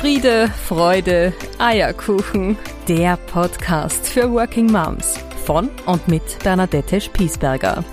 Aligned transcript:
Friede, 0.00 0.48
Freude, 0.48 1.34
Eierkuchen. 1.58 2.56
Der 2.88 3.18
Podcast 3.18 4.08
für 4.08 4.32
Working 4.32 4.72
Moms 4.72 5.18
von 5.44 5.68
und 5.84 6.08
mit 6.08 6.22
Bernadette 6.42 7.02
Spiesberger. 7.02 7.84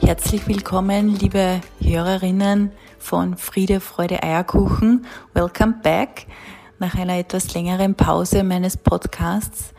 Herzlich 0.00 0.48
willkommen, 0.48 1.16
liebe 1.20 1.60
Hörerinnen 1.80 2.72
von 2.98 3.36
Friede, 3.36 3.78
Freude, 3.78 4.24
Eierkuchen. 4.24 5.06
Welcome 5.34 5.76
back 5.84 6.26
nach 6.80 6.96
einer 6.96 7.16
etwas 7.16 7.54
längeren 7.54 7.94
Pause 7.94 8.42
meines 8.42 8.76
Podcasts. 8.76 9.72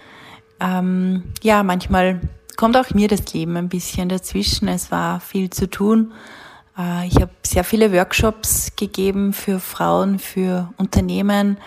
Ähm, 0.62 1.34
ja, 1.42 1.64
manchmal 1.64 2.22
kommt 2.58 2.78
auch 2.78 2.94
mir 2.94 3.08
das 3.08 3.34
Leben 3.34 3.58
ein 3.58 3.70
bisschen 3.70 4.10
dazwischen. 4.10 4.68
Es 4.68 4.92
war 4.92 5.20
viel 5.20 5.50
zu 5.50 5.70
tun. 5.70 6.14
Äh, 6.78 7.08
ich 7.08 7.16
habe 7.16 7.32
sehr 7.44 7.64
viele 7.64 7.92
Workshops 7.94 8.76
gegeben 8.76 9.34
für 9.34 9.60
Frauen, 9.60 10.20
für 10.20 10.70
Unternehmen, 10.78 11.58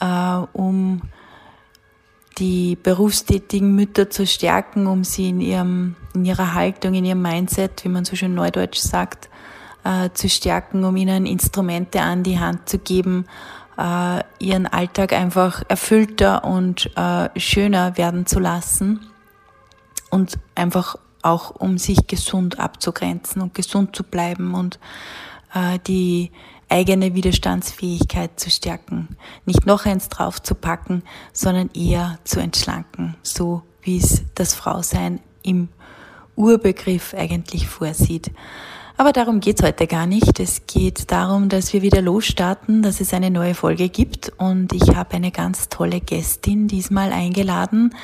äh, 0.00 0.36
um 0.52 1.02
die 2.38 2.76
berufstätigen 2.76 3.74
Mütter 3.74 4.10
zu 4.10 4.26
stärken, 4.26 4.86
um 4.86 5.02
sie 5.02 5.30
in 5.30 5.40
ihrem, 5.40 5.96
in 6.14 6.24
ihrer 6.24 6.54
Haltung, 6.54 6.94
in 6.94 7.04
ihrem 7.04 7.22
Mindset, 7.22 7.84
wie 7.84 7.88
man 7.88 8.04
so 8.04 8.14
schön 8.14 8.34
neudeutsch 8.34 8.78
sagt, 8.78 9.28
äh, 9.82 10.10
zu 10.14 10.28
stärken, 10.28 10.84
um 10.84 10.96
ihnen 10.96 11.26
Instrumente 11.26 12.00
an 12.00 12.22
die 12.22 12.38
Hand 12.38 12.68
zu 12.68 12.78
geben, 12.78 13.26
ihren 14.40 14.66
Alltag 14.66 15.12
einfach 15.12 15.62
erfüllter 15.68 16.42
und 16.42 16.90
schöner 17.36 17.96
werden 17.96 18.26
zu 18.26 18.40
lassen 18.40 19.08
und 20.10 20.38
einfach 20.54 20.96
auch 21.22 21.50
um 21.50 21.78
sich 21.78 22.06
gesund 22.06 22.58
abzugrenzen 22.58 23.42
und 23.42 23.54
gesund 23.54 23.94
zu 23.94 24.04
bleiben 24.04 24.54
und 24.54 24.78
äh, 25.54 25.78
die 25.86 26.30
eigene 26.68 27.14
Widerstandsfähigkeit 27.14 28.38
zu 28.38 28.50
stärken. 28.50 29.16
Nicht 29.46 29.66
noch 29.66 29.86
eins 29.86 30.08
draufzupacken, 30.08 31.02
sondern 31.32 31.70
eher 31.74 32.18
zu 32.24 32.40
entschlanken, 32.40 33.16
so 33.22 33.62
wie 33.82 33.98
es 33.98 34.22
das 34.34 34.54
Frausein 34.54 35.20
im 35.42 35.68
Urbegriff 36.36 37.14
eigentlich 37.14 37.68
vorsieht. 37.68 38.30
Aber 38.96 39.12
darum 39.12 39.40
geht's 39.40 39.62
heute 39.62 39.86
gar 39.86 40.06
nicht. 40.06 40.40
Es 40.40 40.66
geht 40.66 41.12
darum, 41.12 41.48
dass 41.48 41.72
wir 41.72 41.82
wieder 41.82 42.02
losstarten, 42.02 42.82
dass 42.82 43.00
es 43.00 43.14
eine 43.14 43.30
neue 43.30 43.54
Folge 43.54 43.88
gibt 43.88 44.32
und 44.38 44.72
ich 44.72 44.94
habe 44.94 45.14
eine 45.14 45.30
ganz 45.30 45.68
tolle 45.68 46.00
Gästin 46.00 46.66
diesmal 46.66 47.12
eingeladen. 47.12 47.94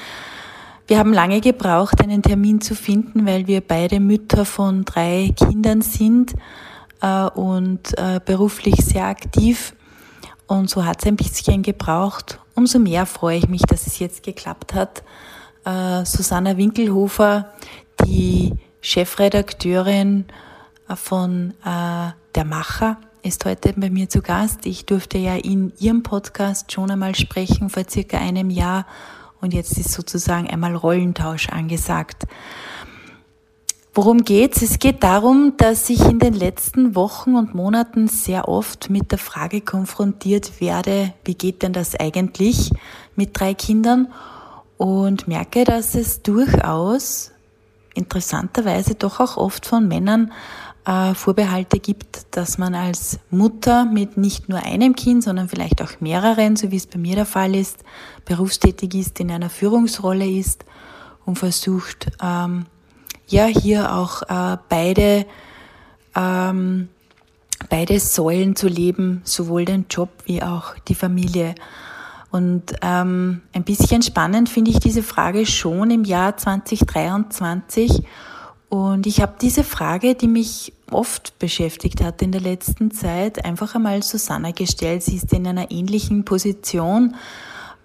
Wir 0.86 0.98
haben 0.98 1.14
lange 1.14 1.40
gebraucht, 1.40 2.02
einen 2.02 2.22
Termin 2.22 2.60
zu 2.60 2.74
finden, 2.74 3.26
weil 3.26 3.46
wir 3.46 3.62
beide 3.62 4.00
Mütter 4.00 4.44
von 4.44 4.84
drei 4.84 5.32
Kindern 5.34 5.80
sind 5.80 6.34
äh, 7.00 7.24
und 7.24 7.96
äh, 7.96 8.20
beruflich 8.22 8.76
sehr 8.84 9.06
aktiv. 9.06 9.74
Und 10.46 10.68
so 10.68 10.84
hat 10.84 11.00
es 11.00 11.06
ein 11.06 11.16
bisschen 11.16 11.62
gebraucht. 11.62 12.38
Umso 12.54 12.78
mehr 12.78 13.06
freue 13.06 13.38
ich 13.38 13.48
mich, 13.48 13.62
dass 13.62 13.86
es 13.86 13.98
jetzt 13.98 14.22
geklappt 14.22 14.74
hat. 14.74 15.02
Äh, 15.64 16.04
Susanna 16.04 16.58
Winkelhofer, 16.58 17.50
die 18.04 18.52
Chefredakteurin 18.82 20.26
äh, 20.90 20.96
von 20.96 21.54
äh, 21.64 22.10
Der 22.34 22.44
Macher, 22.44 22.98
ist 23.22 23.46
heute 23.46 23.72
bei 23.74 23.88
mir 23.88 24.10
zu 24.10 24.20
Gast. 24.20 24.66
Ich 24.66 24.84
durfte 24.84 25.16
ja 25.16 25.34
in 25.36 25.72
ihrem 25.78 26.02
Podcast 26.02 26.70
schon 26.70 26.90
einmal 26.90 27.14
sprechen 27.14 27.70
vor 27.70 27.84
circa 27.88 28.18
einem 28.18 28.50
Jahr 28.50 28.84
und 29.44 29.52
jetzt 29.52 29.76
ist 29.78 29.92
sozusagen 29.92 30.48
einmal 30.48 30.74
Rollentausch 30.74 31.50
angesagt. 31.50 32.24
Worum 33.92 34.24
geht's? 34.24 34.62
Es 34.62 34.78
geht 34.78 35.04
darum, 35.04 35.52
dass 35.58 35.88
ich 35.90 36.00
in 36.00 36.18
den 36.18 36.32
letzten 36.32 36.96
Wochen 36.96 37.36
und 37.36 37.54
Monaten 37.54 38.08
sehr 38.08 38.48
oft 38.48 38.88
mit 38.88 39.12
der 39.12 39.18
Frage 39.18 39.60
konfrontiert 39.60 40.60
werde, 40.60 41.12
wie 41.24 41.34
geht 41.34 41.62
denn 41.62 41.74
das 41.74 41.94
eigentlich 41.94 42.72
mit 43.14 43.38
drei 43.38 43.52
Kindern? 43.52 44.08
Und 44.78 45.28
merke, 45.28 45.64
dass 45.64 45.94
es 45.94 46.22
durchaus 46.22 47.30
interessanterweise 47.94 48.94
doch 48.94 49.20
auch 49.20 49.36
oft 49.36 49.66
von 49.66 49.86
Männern 49.86 50.32
äh, 50.86 51.14
Vorbehalte 51.14 51.78
gibt, 51.78 52.26
dass 52.36 52.58
man 52.58 52.74
als 52.74 53.18
Mutter 53.30 53.84
mit 53.84 54.16
nicht 54.16 54.48
nur 54.48 54.58
einem 54.58 54.94
Kind, 54.94 55.24
sondern 55.24 55.48
vielleicht 55.48 55.82
auch 55.82 56.00
mehreren, 56.00 56.56
so 56.56 56.70
wie 56.70 56.76
es 56.76 56.86
bei 56.86 56.98
mir 56.98 57.14
der 57.14 57.26
Fall 57.26 57.54
ist, 57.54 57.84
berufstätig 58.24 58.94
ist, 58.94 59.20
in 59.20 59.30
einer 59.30 59.50
Führungsrolle 59.50 60.28
ist 60.28 60.64
und 61.24 61.38
versucht, 61.38 62.08
ähm, 62.22 62.66
ja, 63.26 63.46
hier 63.46 63.94
auch 63.94 64.22
äh, 64.22 64.58
beide, 64.68 65.26
ähm, 66.14 66.88
beide 67.70 67.98
Säulen 67.98 68.54
zu 68.54 68.68
leben, 68.68 69.22
sowohl 69.24 69.64
den 69.64 69.86
Job 69.88 70.10
wie 70.26 70.42
auch 70.42 70.74
die 70.88 70.94
Familie. 70.94 71.54
Und 72.30 72.74
ähm, 72.82 73.42
ein 73.52 73.62
bisschen 73.62 74.02
spannend 74.02 74.48
finde 74.48 74.72
ich 74.72 74.80
diese 74.80 75.02
Frage 75.02 75.46
schon 75.46 75.90
im 75.90 76.04
Jahr 76.04 76.36
2023 76.36 78.02
und 78.74 79.06
ich 79.06 79.20
habe 79.20 79.34
diese 79.40 79.62
Frage, 79.62 80.16
die 80.16 80.26
mich 80.26 80.72
oft 80.90 81.38
beschäftigt 81.38 82.02
hat 82.02 82.20
in 82.22 82.32
der 82.32 82.40
letzten 82.40 82.90
Zeit, 82.90 83.44
einfach 83.44 83.76
einmal 83.76 84.02
Susanna 84.02 84.50
gestellt. 84.50 85.04
Sie 85.04 85.14
ist 85.14 85.32
in 85.32 85.46
einer 85.46 85.70
ähnlichen 85.70 86.24
Position 86.24 87.14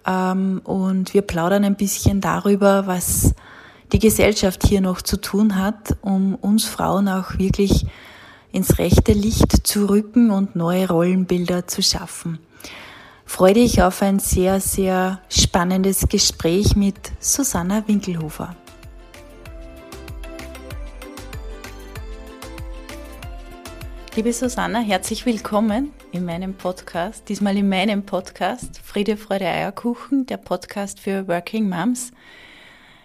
ähm, 0.04 0.60
und 0.64 1.14
wir 1.14 1.22
plaudern 1.22 1.62
ein 1.62 1.76
bisschen 1.76 2.20
darüber, 2.20 2.88
was 2.88 3.36
die 3.92 4.00
Gesellschaft 4.00 4.66
hier 4.66 4.80
noch 4.80 5.00
zu 5.00 5.20
tun 5.20 5.54
hat, 5.54 5.96
um 6.02 6.34
uns 6.34 6.64
Frauen 6.64 7.08
auch 7.08 7.38
wirklich 7.38 7.86
ins 8.50 8.80
rechte 8.80 9.12
Licht 9.12 9.64
zu 9.64 9.88
rücken 9.88 10.32
und 10.32 10.56
neue 10.56 10.88
Rollenbilder 10.88 11.68
zu 11.68 11.84
schaffen. 11.84 12.40
Freue 13.24 13.54
dich 13.54 13.80
auf 13.80 14.02
ein 14.02 14.18
sehr, 14.18 14.58
sehr 14.58 15.20
spannendes 15.28 16.08
Gespräch 16.08 16.74
mit 16.74 17.12
Susanna 17.20 17.86
Winkelhofer. 17.86 18.56
Liebe 24.20 24.34
Susanna, 24.34 24.80
herzlich 24.80 25.24
willkommen 25.24 25.92
in 26.12 26.26
meinem 26.26 26.52
Podcast, 26.52 27.26
diesmal 27.30 27.56
in 27.56 27.70
meinem 27.70 28.04
Podcast 28.04 28.78
Friede, 28.84 29.16
Freude, 29.16 29.46
Eierkuchen, 29.46 30.26
der 30.26 30.36
Podcast 30.36 31.00
für 31.00 31.26
Working 31.26 31.70
Moms. 31.70 32.12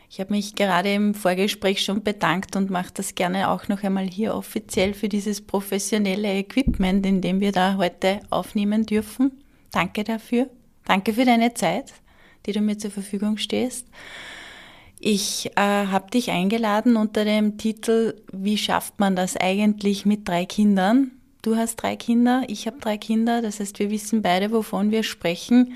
Ich 0.09 0.19
habe 0.19 0.33
mich 0.33 0.55
gerade 0.55 0.93
im 0.93 1.13
Vorgespräch 1.13 1.85
schon 1.85 2.03
bedankt 2.03 2.57
und 2.57 2.69
mache 2.69 2.91
das 2.93 3.15
gerne 3.15 3.49
auch 3.49 3.69
noch 3.69 3.81
einmal 3.83 4.03
hier 4.03 4.35
offiziell 4.35 4.93
für 4.93 5.07
dieses 5.07 5.39
professionelle 5.39 6.37
Equipment, 6.37 7.05
in 7.05 7.21
dem 7.21 7.39
wir 7.39 7.53
da 7.53 7.77
heute 7.77 8.19
aufnehmen 8.29 8.85
dürfen. 8.85 9.41
Danke 9.71 10.03
dafür. 10.03 10.49
Danke 10.83 11.13
für 11.13 11.23
deine 11.23 11.53
Zeit, 11.53 11.93
die 12.45 12.51
du 12.51 12.59
mir 12.59 12.77
zur 12.77 12.91
Verfügung 12.91 13.37
stehst. 13.37 13.87
Ich 15.07 15.51
äh, 15.55 15.61
habe 15.61 16.09
dich 16.09 16.31
eingeladen 16.31 16.95
unter 16.95 17.25
dem 17.25 17.59
Titel 17.59 18.15
Wie 18.31 18.57
schafft 18.57 18.99
man 18.99 19.15
das 19.15 19.37
eigentlich 19.37 20.03
mit 20.03 20.27
drei 20.27 20.47
Kindern? 20.47 21.11
Du 21.43 21.55
hast 21.55 21.75
drei 21.75 21.95
Kinder, 21.95 22.41
ich 22.47 22.65
habe 22.65 22.79
drei 22.79 22.97
Kinder, 22.97 23.43
das 23.43 23.59
heißt, 23.59 23.77
wir 23.77 23.91
wissen 23.91 24.23
beide, 24.23 24.51
wovon 24.51 24.89
wir 24.89 25.03
sprechen. 25.03 25.73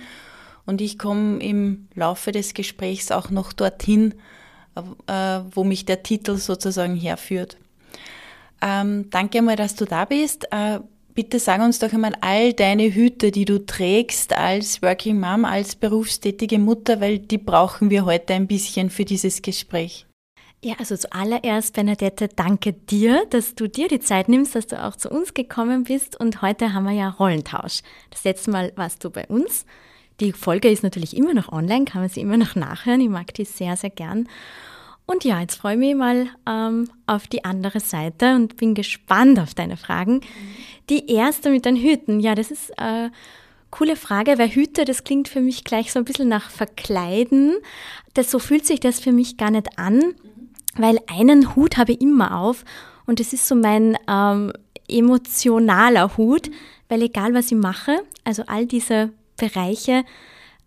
Und 0.65 0.81
ich 0.81 0.97
komme 0.97 1.37
im 1.43 1.89
Laufe 1.93 2.31
des 2.31 2.55
Gesprächs 2.55 3.11
auch 3.11 3.29
noch 3.29 3.53
dorthin, 3.53 4.15
äh, 5.05 5.11
wo 5.51 5.63
mich 5.63 5.85
der 5.85 6.01
Titel 6.01 6.37
sozusagen 6.37 6.95
herführt. 6.95 7.55
Ähm, 8.63 9.11
danke 9.11 9.43
mal, 9.43 9.55
dass 9.55 9.75
du 9.75 9.85
da 9.85 10.05
bist. 10.05 10.51
Äh, 10.51 10.79
bitte 11.13 11.39
sag 11.39 11.61
uns 11.61 11.79
doch 11.79 11.91
einmal 11.93 12.15
all 12.21 12.53
deine 12.53 12.93
Hüte, 12.93 13.31
die 13.31 13.45
du 13.45 13.65
trägst 13.65 14.33
als 14.33 14.81
Working 14.81 15.19
Mom, 15.19 15.45
als 15.45 15.75
berufstätige 15.75 16.59
Mutter, 16.59 17.01
weil 17.01 17.19
die 17.19 17.37
brauchen 17.37 17.89
wir 17.89 18.05
heute 18.05 18.33
ein 18.33 18.47
bisschen 18.47 18.89
für 18.89 19.05
dieses 19.05 19.41
Gespräch. 19.41 20.05
Ja, 20.61 20.75
also 20.77 20.97
zuallererst, 20.97 21.73
Bernadette, 21.73 22.27
danke 22.27 22.73
dir, 22.73 23.25
dass 23.29 23.55
du 23.55 23.69
dir 23.69 23.87
die 23.87 24.01
Zeit 24.01 24.27
nimmst, 24.27 24.55
dass 24.55 24.67
du 24.67 24.83
auch 24.83 24.97
zu 24.97 25.09
uns 25.09 25.33
gekommen 25.33 25.85
bist. 25.85 26.19
Und 26.19 26.41
heute 26.41 26.73
haben 26.73 26.83
wir 26.83 26.91
ja 26.91 27.09
Rollentausch. 27.09 27.81
Das 28.09 28.25
letzte 28.25 28.51
Mal 28.51 28.73
warst 28.75 29.03
du 29.05 29.09
bei 29.09 29.25
uns. 29.27 29.65
Die 30.19 30.33
Folge 30.33 30.69
ist 30.69 30.83
natürlich 30.83 31.15
immer 31.15 31.33
noch 31.33 31.53
online, 31.53 31.85
kann 31.85 32.01
man 32.01 32.09
sie 32.09 32.19
immer 32.19 32.35
noch 32.35 32.55
nachhören. 32.55 32.99
Ich 32.99 33.07
mag 33.07 33.33
die 33.35 33.45
sehr, 33.45 33.77
sehr 33.77 33.89
gern. 33.89 34.27
Und 35.09 35.23
ja, 35.23 35.41
jetzt 35.41 35.55
freue 35.55 35.73
ich 35.73 35.79
mich 35.79 35.95
mal 35.95 36.27
ähm, 36.47 36.87
auf 37.07 37.25
die 37.25 37.43
andere 37.43 37.79
Seite 37.79 38.35
und 38.35 38.57
bin 38.57 38.75
gespannt 38.75 39.39
auf 39.39 39.55
deine 39.55 39.75
Fragen. 39.75 40.21
Die 40.91 41.11
erste 41.11 41.49
mit 41.49 41.65
den 41.65 41.77
Hüten. 41.77 42.19
Ja, 42.19 42.35
das 42.35 42.51
ist 42.51 42.77
eine 42.77 43.11
coole 43.71 43.95
Frage, 43.95 44.37
weil 44.37 44.49
Hüte, 44.49 44.85
das 44.85 45.03
klingt 45.03 45.27
für 45.27 45.41
mich 45.41 45.63
gleich 45.63 45.91
so 45.91 45.97
ein 45.97 46.05
bisschen 46.05 46.29
nach 46.29 46.51
Verkleiden. 46.51 47.55
Das, 48.13 48.29
so 48.29 48.37
fühlt 48.37 48.67
sich 48.67 48.81
das 48.81 48.99
für 48.99 49.11
mich 49.11 49.35
gar 49.37 49.49
nicht 49.49 49.79
an, 49.79 50.13
weil 50.75 50.99
einen 51.07 51.55
Hut 51.55 51.77
habe 51.77 51.93
ich 51.93 52.01
immer 52.01 52.37
auf 52.37 52.63
und 53.07 53.19
das 53.19 53.33
ist 53.33 53.47
so 53.47 53.55
mein 53.55 53.97
ähm, 54.07 54.53
emotionaler 54.87 56.17
Hut, 56.17 56.51
weil 56.87 57.01
egal 57.01 57.33
was 57.33 57.47
ich 57.47 57.57
mache, 57.57 57.97
also 58.25 58.43
all 58.45 58.67
diese 58.67 59.09
Bereiche, 59.37 60.03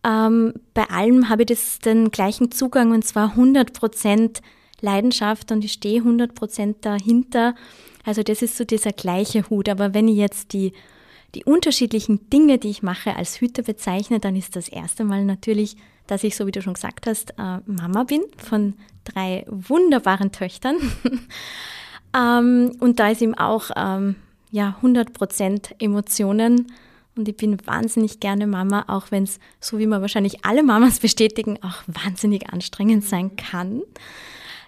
ähm, 0.04 0.54
bei 0.74 0.84
allem 0.90 1.28
habe 1.28 1.42
ich 1.42 1.48
das, 1.48 1.78
den 1.78 2.10
gleichen 2.10 2.50
Zugang 2.50 2.92
und 2.92 3.04
zwar 3.04 3.36
100% 3.36 4.40
Leidenschaft 4.80 5.52
und 5.52 5.64
ich 5.64 5.72
stehe 5.72 6.00
100 6.00 6.34
Prozent 6.34 6.84
dahinter. 6.84 7.54
Also 8.04 8.22
das 8.22 8.42
ist 8.42 8.56
so 8.56 8.64
dieser 8.64 8.92
gleiche 8.92 9.48
Hut. 9.48 9.68
Aber 9.68 9.94
wenn 9.94 10.08
ich 10.08 10.16
jetzt 10.16 10.52
die, 10.52 10.72
die 11.34 11.44
unterschiedlichen 11.44 12.28
Dinge, 12.30 12.58
die 12.58 12.70
ich 12.70 12.82
mache, 12.82 13.16
als 13.16 13.40
Hüter 13.40 13.62
bezeichne, 13.62 14.18
dann 14.18 14.36
ist 14.36 14.56
das 14.56 14.68
erste 14.68 15.04
Mal 15.04 15.24
natürlich, 15.24 15.76
dass 16.08 16.24
ich, 16.24 16.36
so 16.36 16.46
wie 16.46 16.50
du 16.50 16.60
schon 16.60 16.74
gesagt 16.74 17.06
hast, 17.06 17.30
äh, 17.38 17.58
Mama 17.64 18.02
bin 18.02 18.22
von 18.36 18.74
drei 19.04 19.46
wunderbaren 19.48 20.32
Töchtern. 20.32 20.76
ähm, 22.16 22.72
und 22.80 22.98
da 22.98 23.08
ist 23.08 23.22
eben 23.22 23.34
auch 23.34 23.70
ähm, 23.76 24.16
ja, 24.50 24.74
100 24.78 25.12
Prozent 25.12 25.74
Emotionen 25.78 26.72
und 27.16 27.28
ich 27.28 27.36
bin 27.36 27.58
wahnsinnig 27.66 28.20
gerne 28.20 28.46
Mama, 28.46 28.84
auch 28.88 29.10
wenn 29.10 29.24
es, 29.24 29.38
so 29.60 29.78
wie 29.78 29.86
man 29.86 30.00
wahrscheinlich 30.00 30.44
alle 30.44 30.62
Mamas 30.62 31.00
bestätigen, 31.00 31.58
auch 31.62 31.82
wahnsinnig 31.86 32.50
anstrengend 32.50 33.04
sein 33.04 33.36
kann. 33.36 33.82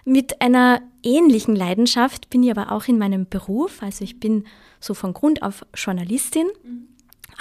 Mit 0.03 0.41
einer 0.41 0.81
ähnlichen 1.01 1.55
Leidenschaft 1.55 2.29
bin 2.29 2.43
ich 2.43 2.51
aber 2.51 2.71
auch 2.71 2.87
in 2.87 2.99
meinem 2.99 3.27
Beruf. 3.27 3.81
Also 3.81 4.03
ich 4.03 4.19
bin 4.19 4.45
so 4.79 4.93
von 4.93 5.13
Grund 5.13 5.41
auf 5.41 5.65
Journalistin, 5.73 6.47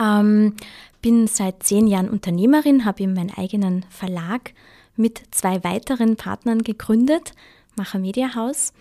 ähm, 0.00 0.54
bin 1.02 1.26
seit 1.26 1.62
zehn 1.62 1.86
Jahren 1.86 2.08
Unternehmerin, 2.08 2.86
habe 2.86 3.02
eben 3.02 3.12
meinen 3.12 3.36
eigenen 3.36 3.84
Verlag 3.90 4.54
mit 4.96 5.20
zwei 5.30 5.62
weiteren 5.62 6.16
Partnern 6.16 6.62
gegründet, 6.62 7.32
Macher 7.76 7.98
Media 7.98 8.34
House. 8.34 8.72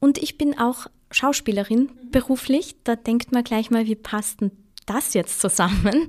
Und 0.00 0.16
ich 0.16 0.38
bin 0.38 0.58
auch 0.58 0.86
Schauspielerin 1.10 1.90
beruflich. 2.10 2.76
Da 2.84 2.96
denkt 2.96 3.32
man 3.32 3.44
gleich 3.44 3.70
mal, 3.70 3.86
wie 3.86 3.96
passt 3.96 4.40
denn 4.40 4.50
das 4.86 5.14
jetzt 5.14 5.40
zusammen? 5.40 6.08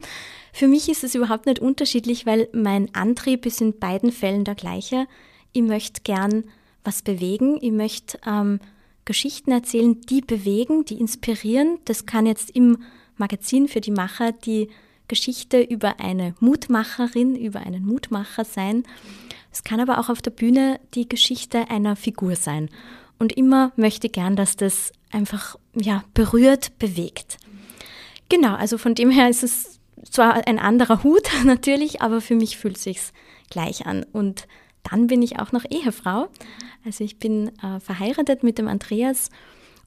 Für 0.53 0.67
mich 0.67 0.89
ist 0.89 1.03
es 1.03 1.13
überhaupt 1.13 1.45
nicht 1.45 1.59
unterschiedlich, 1.59 2.25
weil 2.25 2.49
mein 2.51 2.93
Antrieb 2.95 3.45
ist 3.45 3.61
in 3.61 3.77
beiden 3.77 4.11
Fällen 4.11 4.43
der 4.43 4.55
gleiche. 4.55 5.07
Ich 5.53 5.61
möchte 5.61 6.01
gern 6.01 6.45
was 6.83 7.01
bewegen, 7.01 7.59
ich 7.61 7.71
möchte 7.71 8.19
ähm, 8.25 8.59
Geschichten 9.05 9.51
erzählen, 9.51 10.01
die 10.01 10.21
bewegen, 10.21 10.85
die 10.85 10.99
inspirieren. 10.99 11.79
Das 11.85 12.05
kann 12.05 12.25
jetzt 12.25 12.49
im 12.49 12.77
Magazin 13.17 13.67
für 13.67 13.81
die 13.81 13.91
Macher 13.91 14.31
die 14.31 14.69
Geschichte 15.07 15.61
über 15.61 15.99
eine 15.99 16.35
Mutmacherin, 16.39 17.35
über 17.35 17.59
einen 17.59 17.85
Mutmacher 17.85 18.45
sein. 18.45 18.83
Es 19.51 19.63
kann 19.63 19.79
aber 19.79 19.99
auch 19.99 20.09
auf 20.09 20.21
der 20.21 20.31
Bühne 20.31 20.79
die 20.93 21.07
Geschichte 21.07 21.69
einer 21.69 21.95
Figur 21.95 22.35
sein. 22.35 22.69
Und 23.19 23.33
immer 23.33 23.71
möchte 23.75 24.07
ich 24.07 24.13
gern, 24.13 24.35
dass 24.35 24.55
das 24.55 24.91
einfach 25.11 25.55
ja, 25.73 26.03
berührt, 26.13 26.77
bewegt. 26.79 27.37
Genau, 28.29 28.55
also 28.55 28.77
von 28.77 28.95
dem 28.95 29.09
her 29.09 29.29
ist 29.29 29.43
es 29.43 29.79
zwar 30.09 30.47
ein 30.47 30.59
anderer 30.59 31.03
Hut 31.03 31.29
natürlich, 31.45 32.01
aber 32.01 32.21
für 32.21 32.35
mich 32.35 32.57
fühlt 32.57 32.77
es 32.77 32.83
sich 32.83 32.99
gleich 33.49 33.85
an. 33.85 34.05
Und 34.11 34.47
dann 34.83 35.07
bin 35.07 35.21
ich 35.21 35.39
auch 35.39 35.51
noch 35.51 35.65
Ehefrau. 35.69 36.27
Also 36.85 37.03
ich 37.03 37.19
bin 37.19 37.51
äh, 37.61 37.79
verheiratet 37.79 38.43
mit 38.43 38.57
dem 38.57 38.67
Andreas 38.67 39.29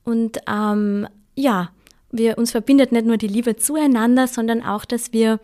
und 0.04 0.38
ähm, 0.48 1.06
ja, 1.34 1.70
wir 2.10 2.38
uns 2.38 2.50
verbindet 2.50 2.92
nicht 2.92 3.06
nur 3.06 3.16
die 3.16 3.28
Liebe 3.28 3.56
zueinander, 3.56 4.26
sondern 4.26 4.62
auch, 4.62 4.84
dass 4.84 5.12
wir 5.12 5.40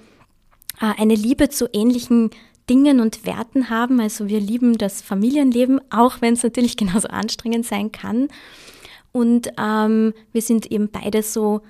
äh, 0.81 1.01
eine 1.01 1.15
Liebe 1.15 1.49
zu 1.49 1.69
ähnlichen 1.73 2.31
Dingen 2.69 3.01
und 3.01 3.25
Werten 3.25 3.71
haben. 3.71 4.01
Also 4.01 4.29
wir 4.29 4.41
lieben 4.41 4.77
das 4.77 5.01
Familienleben, 5.01 5.81
auch 5.91 6.21
wenn 6.21 6.35
es 6.35 6.43
natürlich 6.43 6.77
genauso 6.77 7.09
anstrengend 7.09 7.67
sein 7.67 7.93
kann. 7.93 8.29
Und 9.13 9.49
ähm, 9.59 10.13
wir 10.33 10.43
sind 10.43 10.71
eben 10.71 10.91
beide 10.91 11.23
so 11.23 11.63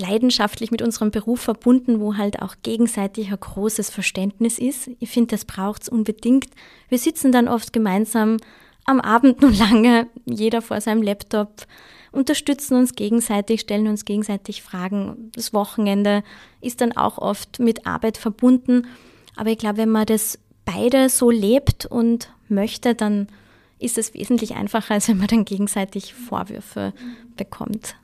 leidenschaftlich 0.00 0.70
mit 0.70 0.82
unserem 0.82 1.10
Beruf 1.10 1.40
verbunden, 1.40 2.00
wo 2.00 2.16
halt 2.16 2.42
auch 2.42 2.56
gegenseitig 2.62 3.30
ein 3.30 3.38
großes 3.38 3.90
Verständnis 3.90 4.58
ist. 4.58 4.90
Ich 4.98 5.10
finde, 5.10 5.36
das 5.36 5.44
braucht 5.44 5.82
es 5.82 5.88
unbedingt. 5.88 6.46
Wir 6.88 6.98
sitzen 6.98 7.32
dann 7.32 7.48
oft 7.48 7.72
gemeinsam 7.72 8.38
am 8.84 9.00
Abend 9.00 9.42
nur 9.42 9.52
lange, 9.52 10.08
jeder 10.24 10.62
vor 10.62 10.80
seinem 10.80 11.02
Laptop, 11.02 11.66
unterstützen 12.12 12.76
uns 12.76 12.94
gegenseitig, 12.94 13.60
stellen 13.60 13.86
uns 13.86 14.04
gegenseitig 14.04 14.62
Fragen. 14.62 15.30
Das 15.34 15.52
Wochenende 15.52 16.24
ist 16.60 16.80
dann 16.80 16.96
auch 16.96 17.18
oft 17.18 17.60
mit 17.60 17.86
Arbeit 17.86 18.16
verbunden. 18.16 18.86
Aber 19.36 19.50
ich 19.50 19.58
glaube, 19.58 19.78
wenn 19.78 19.90
man 19.90 20.06
das 20.06 20.38
beide 20.64 21.08
so 21.08 21.30
lebt 21.30 21.86
und 21.86 22.32
möchte, 22.48 22.94
dann 22.94 23.28
ist 23.78 23.96
es 23.96 24.12
wesentlich 24.12 24.56
einfacher, 24.56 24.94
als 24.94 25.08
wenn 25.08 25.18
man 25.18 25.28
dann 25.28 25.44
gegenseitig 25.44 26.14
Vorwürfe 26.14 26.92
bekommt. 27.36 27.96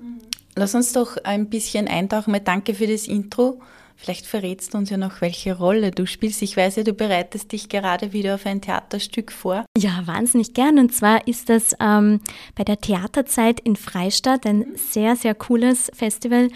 Lass 0.57 0.75
uns 0.75 0.95
doch 0.95 1.19
ein 1.19 1.51
bisschen 1.51 1.87
eintauchen. 1.87 2.33
Mal 2.33 2.41
danke 2.41 2.75
für 2.75 2.87
das 2.87 3.07
Intro. 3.07 3.61
Vielleicht 3.95 4.27
verrätst 4.27 4.73
du 4.73 4.79
uns 4.79 4.91
ja 4.91 4.97
noch, 4.97 5.21
welche 5.21 5.57
Rolle 5.57 5.91
du 5.91 6.07
spielst. 6.07 6.43
Ich 6.43 6.57
weiß 6.57 6.77
ja, 6.77 6.83
du 6.83 6.93
bereitest 6.93 7.53
dich 7.53 7.69
gerade 7.69 8.13
wieder 8.13 8.35
auf 8.35 8.47
ein 8.47 8.61
Theaterstück 8.61 9.33
vor. 9.33 9.65
Ja, 9.77 10.03
wahnsinnig 10.07 10.55
gern. 10.55 10.79
Und 10.79 10.95
zwar 10.95 11.27
ist 11.27 11.49
das 11.51 11.75
ähm, 11.81 12.21
bei 12.55 12.65
der 12.65 12.81
Theaterzeit 12.81 13.61
in 13.61 13.77
Freistadt 13.77 14.47
ein 14.47 14.67
sehr, 14.77 15.17
sehr 15.17 15.35
cooles 15.35 15.91
Festival. 15.95 16.49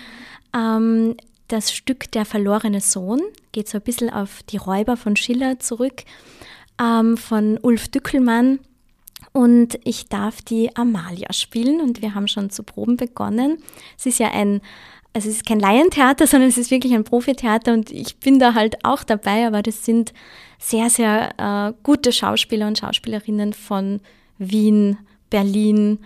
Ähm, 0.54 1.16
das 1.48 1.72
Stück 1.72 2.10
Der 2.12 2.24
verlorene 2.24 2.80
Sohn 2.80 3.20
geht 3.52 3.68
so 3.68 3.78
ein 3.78 3.84
bisschen 3.84 4.10
auf 4.10 4.42
die 4.44 4.56
Räuber 4.56 4.96
von 4.96 5.16
Schiller 5.16 5.58
zurück, 5.58 6.04
ähm, 6.80 7.16
von 7.16 7.58
Ulf 7.60 7.88
Dückelmann. 7.88 8.60
Und 9.32 9.78
ich 9.84 10.08
darf 10.08 10.42
die 10.42 10.74
Amalia 10.74 11.32
spielen 11.32 11.80
und 11.80 12.02
wir 12.02 12.14
haben 12.14 12.26
schon 12.26 12.50
zu 12.50 12.62
Proben 12.62 12.96
begonnen. 12.96 13.58
Es 13.96 14.06
ist 14.06 14.18
ja 14.18 14.32
ein, 14.32 14.60
also 15.12 15.28
es 15.28 15.36
ist 15.36 15.46
kein 15.46 15.60
Laientheater, 15.60 16.26
sondern 16.26 16.48
es 16.48 16.58
ist 16.58 16.70
wirklich 16.70 16.94
ein 16.94 17.04
Profitheater 17.04 17.72
und 17.72 17.90
ich 17.90 18.16
bin 18.18 18.38
da 18.38 18.54
halt 18.54 18.84
auch 18.84 19.04
dabei, 19.04 19.46
aber 19.46 19.62
das 19.62 19.84
sind 19.84 20.12
sehr, 20.58 20.90
sehr 20.90 21.30
äh, 21.38 21.72
gute 21.82 22.12
Schauspieler 22.12 22.66
und 22.66 22.78
Schauspielerinnen 22.78 23.52
von 23.52 24.00
Wien, 24.38 24.98
Berlin, 25.30 26.00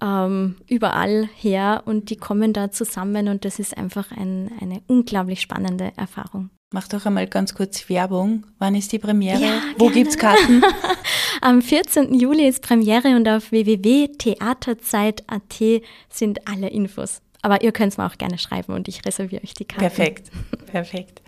ähm, 0.00 0.56
überall 0.68 1.28
her 1.36 1.82
und 1.86 2.10
die 2.10 2.16
kommen 2.16 2.52
da 2.52 2.70
zusammen 2.70 3.28
und 3.28 3.44
das 3.44 3.58
ist 3.58 3.76
einfach 3.76 4.12
ein, 4.12 4.50
eine 4.60 4.82
unglaublich 4.86 5.40
spannende 5.40 5.92
Erfahrung. 5.96 6.50
Mach 6.74 6.88
doch 6.88 7.06
einmal 7.06 7.28
ganz 7.28 7.54
kurz 7.54 7.88
Werbung. 7.88 8.44
Wann 8.58 8.74
ist 8.74 8.90
die 8.90 8.98
Premiere? 8.98 9.40
Ja, 9.40 9.62
Wo 9.78 9.90
gibt 9.90 10.10
es 10.10 10.18
Karten? 10.18 10.60
Am 11.40 11.62
14. 11.62 12.18
Juli 12.18 12.48
ist 12.48 12.62
Premiere 12.62 13.14
und 13.14 13.28
auf 13.28 13.52
www.theaterzeit.at 13.52 15.82
sind 16.08 16.48
alle 16.48 16.70
Infos. 16.70 17.22
Aber 17.42 17.62
ihr 17.62 17.70
könnt 17.70 17.92
es 17.92 17.96
mir 17.96 18.06
auch 18.06 18.18
gerne 18.18 18.38
schreiben 18.38 18.72
und 18.72 18.88
ich 18.88 19.06
reserviere 19.06 19.44
euch 19.44 19.54
die 19.54 19.66
Karten. 19.66 19.82
Perfekt, 19.82 20.32
perfekt. 20.66 21.22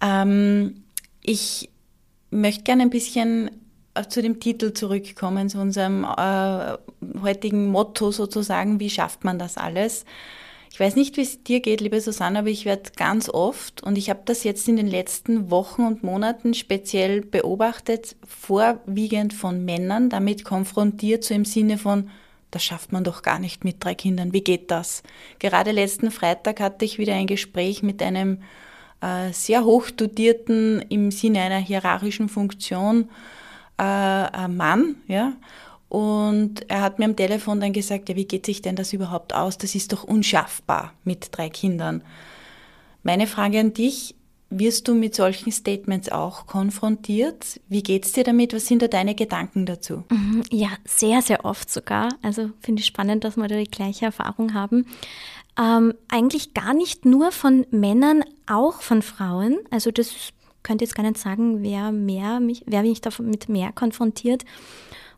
Ähm, 0.00 0.84
ich 1.20 1.68
möchte 2.30 2.62
gerne 2.62 2.84
ein 2.84 2.90
bisschen 2.90 3.50
zu 4.08 4.22
dem 4.22 4.40
Titel 4.40 4.72
zurückkommen, 4.72 5.50
zu 5.50 5.58
unserem 5.58 6.04
äh, 6.04 6.78
heutigen 7.20 7.66
Motto 7.66 8.10
sozusagen, 8.10 8.80
wie 8.80 8.88
schafft 8.88 9.22
man 9.22 9.38
das 9.38 9.58
alles? 9.58 10.06
Ich 10.72 10.80
weiß 10.80 10.96
nicht, 10.96 11.16
wie 11.16 11.22
es 11.22 11.42
dir 11.42 11.60
geht, 11.60 11.80
liebe 11.80 12.00
Susanne, 12.00 12.40
aber 12.40 12.48
ich 12.48 12.64
werde 12.64 12.90
ganz 12.96 13.28
oft, 13.28 13.82
und 13.82 13.96
ich 13.96 14.10
habe 14.10 14.20
das 14.24 14.44
jetzt 14.44 14.68
in 14.68 14.76
den 14.76 14.86
letzten 14.86 15.50
Wochen 15.50 15.82
und 15.86 16.02
Monaten 16.02 16.52
speziell 16.52 17.22
beobachtet, 17.22 18.16
vorwiegend 18.26 19.32
von 19.32 19.64
Männern 19.64 20.10
damit 20.10 20.44
konfrontiert, 20.44 21.24
so 21.24 21.32
im 21.34 21.44
Sinne 21.44 21.78
von, 21.78 22.10
das 22.50 22.62
schafft 22.62 22.92
man 22.92 23.04
doch 23.04 23.22
gar 23.22 23.38
nicht 23.38 23.64
mit 23.64 23.82
drei 23.82 23.94
Kindern, 23.94 24.32
wie 24.32 24.42
geht 24.42 24.70
das? 24.70 25.02
Gerade 25.38 25.72
letzten 25.72 26.10
Freitag 26.10 26.60
hatte 26.60 26.84
ich 26.84 26.98
wieder 26.98 27.14
ein 27.14 27.26
Gespräch 27.26 27.82
mit 27.82 28.02
einem 28.02 28.42
äh, 29.00 29.32
sehr 29.32 29.64
hoch 29.64 29.90
dotierten, 29.90 30.82
im 30.88 31.10
Sinne 31.10 31.40
einer 31.40 31.58
hierarchischen 31.58 32.28
Funktion, 32.28 33.10
äh, 33.78 34.48
Mann, 34.48 34.96
ja, 35.06 35.32
und 35.96 36.68
er 36.68 36.82
hat 36.82 36.98
mir 36.98 37.06
am 37.06 37.16
Telefon 37.16 37.58
dann 37.58 37.72
gesagt, 37.72 38.10
ja, 38.10 38.16
wie 38.16 38.26
geht 38.26 38.44
sich 38.44 38.60
denn 38.60 38.76
das 38.76 38.92
überhaupt 38.92 39.34
aus? 39.34 39.56
Das 39.56 39.74
ist 39.74 39.94
doch 39.94 40.04
unschaffbar 40.04 40.92
mit 41.04 41.28
drei 41.32 41.48
Kindern. 41.48 42.02
Meine 43.02 43.26
Frage 43.26 43.60
an 43.60 43.72
dich, 43.72 44.14
wirst 44.50 44.88
du 44.88 44.94
mit 44.94 45.14
solchen 45.14 45.50
Statements 45.50 46.10
auch 46.12 46.46
konfrontiert? 46.46 47.62
Wie 47.70 47.82
geht's 47.82 48.12
dir 48.12 48.24
damit? 48.24 48.52
Was 48.52 48.66
sind 48.66 48.82
da 48.82 48.88
deine 48.88 49.14
Gedanken 49.14 49.64
dazu? 49.64 50.04
Mhm, 50.10 50.42
ja, 50.50 50.68
sehr, 50.84 51.22
sehr 51.22 51.46
oft 51.46 51.70
sogar. 51.70 52.10
Also 52.20 52.50
finde 52.60 52.80
ich 52.80 52.86
spannend, 52.86 53.24
dass 53.24 53.38
wir 53.38 53.48
da 53.48 53.56
die 53.56 53.64
gleiche 53.64 54.04
Erfahrung 54.04 54.52
haben. 54.52 54.84
Ähm, 55.58 55.94
eigentlich 56.08 56.52
gar 56.52 56.74
nicht 56.74 57.06
nur 57.06 57.32
von 57.32 57.66
Männern, 57.70 58.22
auch 58.46 58.82
von 58.82 59.00
Frauen. 59.00 59.60
Also 59.70 59.90
das 59.92 60.12
könnte 60.62 60.84
jetzt 60.84 60.94
gar 60.94 61.04
nicht 61.04 61.16
sagen, 61.16 61.62
wer 61.62 61.90
mehr 61.90 62.38
mich, 62.38 62.64
wer 62.66 62.82
mich 62.82 63.00
damit 63.00 63.48
mehr 63.48 63.72
konfrontiert. 63.72 64.44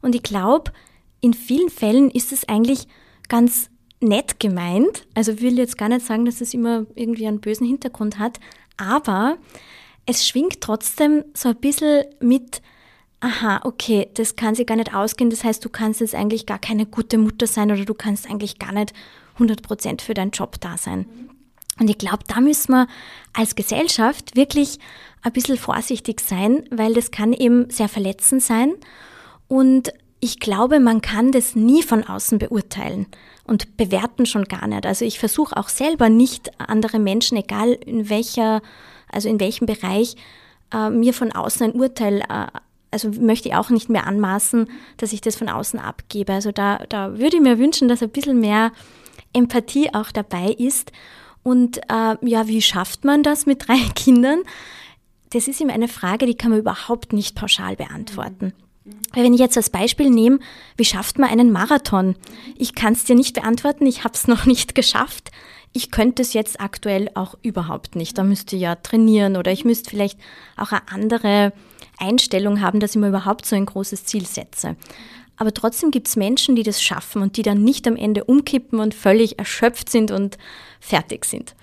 Und 0.01 0.15
ich 0.15 0.23
glaube, 0.23 0.73
in 1.21 1.35
vielen 1.35 1.71
Fällen 1.71 2.11
ist 2.11 2.33
es 2.33 2.49
eigentlich 2.49 2.87
ganz 3.29 3.71
nett 4.01 4.39
gemeint. 4.41 5.07
Also 5.15 5.33
ich 5.33 5.41
will 5.41 5.59
jetzt 5.59 5.79
gar 5.79 5.89
nicht 5.89 6.07
sagen, 6.07 6.25
dass 6.25 6.41
es 6.41 6.55
immer 6.55 6.87
irgendwie 6.95 7.27
einen 7.27 7.41
bösen 7.41 7.67
Hintergrund 7.67 8.19
hat, 8.19 8.39
aber 8.77 9.39
es 10.07 10.27
schwingt 10.27 10.61
trotzdem 10.61 11.25
so 11.35 11.51
ein 11.51 11.57
bisschen 11.57 12.05
mit, 12.21 12.63
aha, 13.21 13.61
okay, 13.65 14.09
das 14.15 14.37
kann 14.37 14.55
sich 14.55 14.67
gar 14.67 14.77
nicht 14.77 14.95
ausgehen. 14.95 15.31
Das 15.31 15.45
heißt, 15.45 15.65
du 15.65 15.69
kannst 15.69 16.01
jetzt 16.01 16.15
eigentlich 16.15 16.47
gar 16.47 16.59
keine 16.59 16.87
gute 16.87 17.19
Mutter 17.19 17.47
sein 17.47 17.71
oder 17.71 17.85
du 17.85 17.95
kannst 17.95 18.31
eigentlich 18.31 18.59
gar 18.59 18.73
nicht 18.73 18.95
100 19.35 19.63
Prozent 19.63 20.03
für 20.03 20.15
deinen 20.15 20.31
Job 20.31 20.61
da 20.61 20.79
sein. 20.79 21.07
Und 21.79 21.91
ich 21.91 21.99
glaube, 21.99 22.25
da 22.27 22.41
müssen 22.41 22.73
wir 22.73 22.89
als 23.33 23.55
Gesellschaft 23.55 24.35
wirklich 24.35 24.79
ein 25.23 25.33
bisschen 25.33 25.59
vorsichtig 25.59 26.21
sein, 26.21 26.65
weil 26.71 26.95
das 26.95 27.11
kann 27.11 27.33
eben 27.33 27.71
sehr 27.71 27.89
verletzend 27.89 28.43
sein. 28.43 28.75
Und 29.49 29.93
ich 30.21 30.41
glaube, 30.41 30.81
man 30.81 31.01
kann 31.01 31.33
das 31.33 31.57
nie 31.57 31.83
von 31.83 32.05
außen 32.05 32.39
beurteilen 32.39 33.07
und 33.45 33.77
bewerten 33.77 34.27
schon 34.27 34.45
gar 34.45 34.67
nicht. 34.67 34.85
Also 34.85 35.05
ich 35.05 35.19
versuche 35.19 35.57
auch 35.57 35.69
selber 35.69 36.09
nicht 36.09 36.51
andere 36.61 36.99
Menschen, 36.99 37.39
egal 37.39 37.73
in 37.73 38.11
welcher, 38.11 38.61
also 39.11 39.29
in 39.29 39.41
welchem 39.41 39.67
Bereich, 39.67 40.17
äh, 40.73 40.91
mir 40.91 41.15
von 41.15 41.33
außen 41.33 41.67
ein 41.67 41.73
Urteil, 41.73 42.21
äh, 42.29 42.47
also 42.91 43.11
möchte 43.11 43.49
ich 43.49 43.55
auch 43.55 43.71
nicht 43.71 43.89
mehr 43.89 44.07
anmaßen, 44.07 44.69
dass 44.97 45.13
ich 45.13 45.21
das 45.21 45.37
von 45.37 45.49
außen 45.49 45.79
abgebe. 45.79 46.33
Also 46.33 46.53
da, 46.53 46.79
da 46.89 47.19
würde 47.19 47.37
ich 47.37 47.43
mir 47.43 47.59
wünschen, 47.59 47.89
dass 47.89 48.03
ein 48.03 48.11
bisschen 48.11 48.41
mehr 48.41 48.73
Empathie 49.33 49.93
auch 49.95 50.11
dabei 50.11 50.53
ist. 50.53 50.93
Und 51.43 51.79
äh, 51.89 52.17
ja, 52.23 52.49
wie 52.49 52.63
schafft 52.63 53.05
man 53.05 53.23
das 53.23 53.47
mit 53.47 53.69
drei 53.69 53.79
Kindern? 53.95 54.41
Das 55.31 55.47
ist 55.47 55.61
immer 55.61 55.75
eine 55.75 55.89
Frage, 55.89 56.27
die 56.27 56.35
kann 56.35 56.51
man 56.51 56.61
überhaupt 56.61 57.13
nicht 57.13 57.37
pauschal 57.37 57.77
beantworten. 57.77 58.53
Weil 59.13 59.25
wenn 59.25 59.35
ich 59.35 59.41
jetzt 59.41 59.57
als 59.57 59.71
Beispiel 59.71 60.11
nehme, 60.11 60.39
wie 60.77 60.85
schafft 60.85 61.19
man 61.19 61.31
einen 61.31 61.51
Marathon? 61.51 62.15
Ich 62.57 62.75
kann 62.75 62.93
es 62.93 63.05
dir 63.05 63.15
nicht 63.15 63.35
beantworten, 63.35 63.87
ich 63.87 64.05
habe 64.05 64.15
es 64.15 64.29
noch 64.29 64.47
nicht 64.47 64.75
geschafft. 64.75 65.31
Ich 65.73 65.91
könnte 65.91 66.23
es 66.23 66.33
jetzt 66.33 66.61
aktuell 66.61 67.11
auch 67.15 67.37
überhaupt 67.43 67.95
nicht. 67.95 68.17
Da 68.17 68.25
müsste 68.25 68.57
ich 68.57 68.63
ja 68.63 68.75
trainieren 68.75 69.37
oder 69.37 69.53
ich 69.53 69.65
müsste 69.65 69.91
vielleicht 69.91 70.19
auch 70.57 70.73
eine 70.73 70.89
andere 70.91 71.53
Einstellung 71.99 72.61
haben, 72.61 72.81
dass 72.81 72.93
ich 72.93 73.01
mir 73.01 73.09
überhaupt 73.09 73.45
so 73.45 73.55
ein 73.55 73.67
großes 73.67 74.05
Ziel 74.05 74.27
setze. 74.27 74.77
Aber 75.37 75.55
trotzdem 75.55 75.91
gibt 75.91 76.09
es 76.09 76.17
Menschen, 76.17 76.57
die 76.57 76.65
das 76.65 76.83
schaffen 76.83 77.23
und 77.23 77.37
die 77.37 77.43
dann 77.43 77.63
nicht 77.63 77.87
am 77.87 77.97
Ende 77.97 78.25
umkippen 78.25 78.81
und 78.81 78.95
völlig 78.95 79.39
erschöpft 79.39 79.89
sind 79.89 80.11
und 80.11 80.37
fertig 80.81 81.25
sind. 81.25 81.55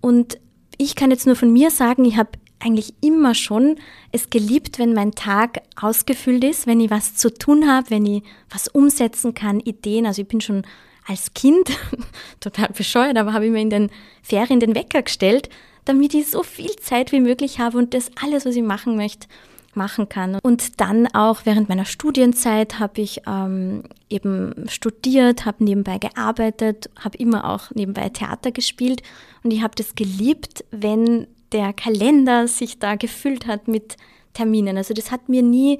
Und 0.00 0.38
ich 0.76 0.96
kann 0.96 1.10
jetzt 1.10 1.26
nur 1.26 1.36
von 1.36 1.52
mir 1.52 1.70
sagen, 1.70 2.04
ich 2.04 2.16
habe 2.16 2.30
eigentlich 2.64 2.94
immer 3.00 3.34
schon 3.34 3.76
es 4.12 4.30
geliebt, 4.30 4.78
wenn 4.78 4.94
mein 4.94 5.12
Tag 5.12 5.62
ausgefüllt 5.80 6.44
ist, 6.44 6.66
wenn 6.66 6.80
ich 6.80 6.90
was 6.90 7.14
zu 7.16 7.32
tun 7.32 7.68
habe, 7.68 7.90
wenn 7.90 8.06
ich 8.06 8.22
was 8.50 8.68
umsetzen 8.68 9.34
kann, 9.34 9.60
Ideen. 9.60 10.06
Also 10.06 10.22
ich 10.22 10.28
bin 10.28 10.40
schon 10.40 10.62
als 11.06 11.34
Kind 11.34 11.70
total 12.40 12.68
bescheuert, 12.68 13.16
aber 13.16 13.32
habe 13.32 13.46
ich 13.46 13.52
mir 13.52 13.60
in 13.60 13.70
den 13.70 13.90
Ferien 14.22 14.60
den 14.60 14.74
Wecker 14.74 15.02
gestellt, 15.02 15.48
damit 15.84 16.14
ich 16.14 16.28
so 16.28 16.42
viel 16.42 16.74
Zeit 16.76 17.10
wie 17.12 17.20
möglich 17.20 17.58
habe 17.58 17.78
und 17.78 17.94
das 17.94 18.10
alles, 18.22 18.46
was 18.46 18.54
ich 18.54 18.62
machen 18.62 18.96
möchte, 18.96 19.26
machen 19.74 20.08
kann. 20.08 20.38
Und 20.42 20.80
dann 20.80 21.08
auch 21.08 21.40
während 21.44 21.68
meiner 21.68 21.86
Studienzeit 21.86 22.78
habe 22.78 23.00
ich 23.00 23.22
ähm, 23.26 23.84
eben 24.10 24.68
studiert, 24.68 25.44
habe 25.46 25.64
nebenbei 25.64 25.98
gearbeitet, 25.98 26.90
habe 27.00 27.18
immer 27.18 27.48
auch 27.48 27.70
nebenbei 27.74 28.10
Theater 28.10 28.52
gespielt 28.52 29.02
und 29.42 29.50
ich 29.50 29.62
habe 29.62 29.74
das 29.74 29.94
geliebt, 29.94 30.64
wenn 30.70 31.26
der 31.52 31.72
Kalender 31.72 32.48
sich 32.48 32.78
da 32.78 32.94
gefüllt 32.94 33.46
hat 33.46 33.68
mit 33.68 33.96
Terminen. 34.32 34.76
Also 34.76 34.94
das 34.94 35.10
hat 35.10 35.28
mir 35.28 35.42
nie 35.42 35.78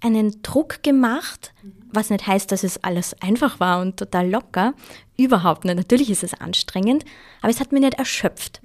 einen 0.00 0.42
Druck 0.42 0.82
gemacht, 0.82 1.52
was 1.92 2.10
nicht 2.10 2.26
heißt, 2.26 2.50
dass 2.52 2.62
es 2.62 2.82
alles 2.82 3.20
einfach 3.20 3.60
war 3.60 3.80
und 3.80 3.96
total 3.96 4.30
locker. 4.30 4.74
Überhaupt 5.16 5.64
nicht. 5.64 5.76
Natürlich 5.76 6.10
ist 6.10 6.22
es 6.22 6.34
anstrengend, 6.34 7.04
aber 7.42 7.50
es 7.50 7.60
hat 7.60 7.72
mich 7.72 7.82
nicht 7.82 7.94
erschöpft. 7.94 8.60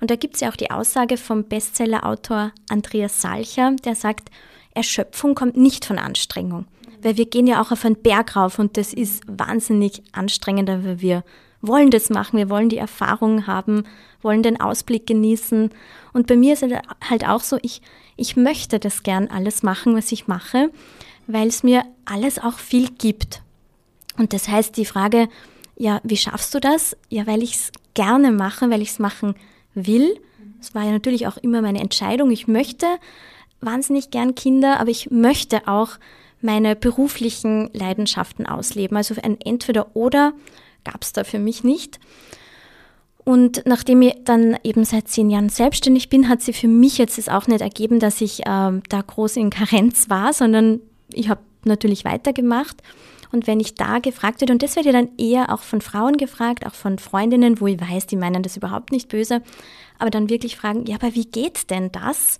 Und 0.00 0.10
da 0.10 0.16
gibt 0.16 0.34
es 0.34 0.40
ja 0.40 0.50
auch 0.50 0.56
die 0.56 0.70
Aussage 0.70 1.16
vom 1.16 1.44
Bestsellerautor 1.44 2.52
Andreas 2.68 3.22
Salcher, 3.22 3.72
der 3.84 3.94
sagt, 3.94 4.30
Erschöpfung 4.74 5.34
kommt 5.34 5.56
nicht 5.56 5.84
von 5.84 5.98
Anstrengung. 5.98 6.66
Weil 7.00 7.16
wir 7.16 7.26
gehen 7.26 7.46
ja 7.46 7.62
auch 7.62 7.70
auf 7.70 7.84
einen 7.84 8.02
Berg 8.02 8.34
rauf 8.34 8.58
und 8.58 8.76
das 8.76 8.92
ist 8.92 9.22
wahnsinnig 9.26 10.02
anstrengend, 10.12 10.68
weil 10.68 11.00
wir 11.00 11.22
wollen 11.66 11.90
das 11.90 12.10
machen, 12.10 12.38
wir 12.38 12.50
wollen 12.50 12.68
die 12.68 12.78
Erfahrung 12.78 13.46
haben, 13.46 13.84
wollen 14.22 14.42
den 14.42 14.60
Ausblick 14.60 15.06
genießen. 15.06 15.70
Und 16.12 16.26
bei 16.26 16.36
mir 16.36 16.54
ist 16.54 16.64
halt 17.08 17.28
auch 17.28 17.40
so, 17.40 17.58
ich, 17.62 17.82
ich 18.16 18.36
möchte 18.36 18.78
das 18.78 19.02
gern 19.02 19.28
alles 19.28 19.62
machen, 19.62 19.96
was 19.96 20.12
ich 20.12 20.26
mache, 20.26 20.70
weil 21.26 21.48
es 21.48 21.62
mir 21.62 21.84
alles 22.04 22.38
auch 22.38 22.58
viel 22.58 22.88
gibt. 22.90 23.42
Und 24.16 24.32
das 24.32 24.48
heißt, 24.48 24.76
die 24.76 24.84
Frage, 24.84 25.28
ja, 25.76 26.00
wie 26.04 26.16
schaffst 26.16 26.54
du 26.54 26.60
das? 26.60 26.96
Ja, 27.08 27.26
weil 27.26 27.42
ich 27.42 27.54
es 27.54 27.72
gerne 27.94 28.30
mache, 28.30 28.70
weil 28.70 28.82
ich 28.82 28.90
es 28.90 28.98
machen 28.98 29.34
will. 29.74 30.18
Es 30.60 30.74
war 30.74 30.84
ja 30.84 30.92
natürlich 30.92 31.26
auch 31.26 31.36
immer 31.36 31.62
meine 31.62 31.80
Entscheidung. 31.80 32.30
Ich 32.30 32.46
möchte 32.46 32.86
wahnsinnig 33.60 34.10
gern 34.10 34.34
Kinder, 34.34 34.78
aber 34.80 34.90
ich 34.90 35.10
möchte 35.10 35.66
auch 35.66 35.98
meine 36.40 36.76
beruflichen 36.76 37.70
Leidenschaften 37.72 38.46
ausleben. 38.46 38.96
Also 38.96 39.14
ein 39.20 39.40
Entweder-Oder 39.40 40.34
gab 40.84 41.02
es 41.02 41.12
da 41.12 41.24
für 41.24 41.38
mich 41.38 41.64
nicht. 41.64 41.98
Und 43.24 43.62
nachdem 43.64 44.02
ich 44.02 44.16
dann 44.24 44.58
eben 44.64 44.84
seit 44.84 45.08
zehn 45.08 45.30
Jahren 45.30 45.48
selbstständig 45.48 46.10
bin, 46.10 46.28
hat 46.28 46.42
sie 46.42 46.52
für 46.52 46.68
mich 46.68 46.98
jetzt 46.98 47.18
es 47.18 47.30
auch 47.30 47.46
nicht 47.46 47.62
ergeben, 47.62 47.98
dass 47.98 48.20
ich 48.20 48.40
äh, 48.40 48.44
da 48.44 49.00
groß 49.06 49.36
in 49.36 49.50
Karenz 49.50 50.10
war, 50.10 50.34
sondern 50.34 50.80
ich 51.12 51.30
habe 51.30 51.40
natürlich 51.64 52.04
weitergemacht. 52.04 52.82
Und 53.32 53.46
wenn 53.46 53.60
ich 53.60 53.74
da 53.74 53.98
gefragt 53.98 54.40
werde, 54.40 54.52
und 54.52 54.62
das 54.62 54.76
werde 54.76 54.90
ich 54.90 54.94
dann 54.94 55.08
eher 55.18 55.52
auch 55.52 55.62
von 55.62 55.80
Frauen 55.80 56.18
gefragt, 56.18 56.66
auch 56.66 56.74
von 56.74 56.98
Freundinnen, 56.98 57.60
wo 57.60 57.66
ich 57.66 57.80
weiß, 57.80 58.06
die 58.06 58.16
meinen 58.16 58.42
das 58.42 58.56
überhaupt 58.56 58.92
nicht 58.92 59.08
böse, 59.08 59.42
aber 59.98 60.10
dann 60.10 60.28
wirklich 60.28 60.56
fragen, 60.56 60.86
ja, 60.86 60.96
aber 60.96 61.14
wie 61.14 61.24
geht 61.24 61.70
denn 61.70 61.90
das? 61.90 62.38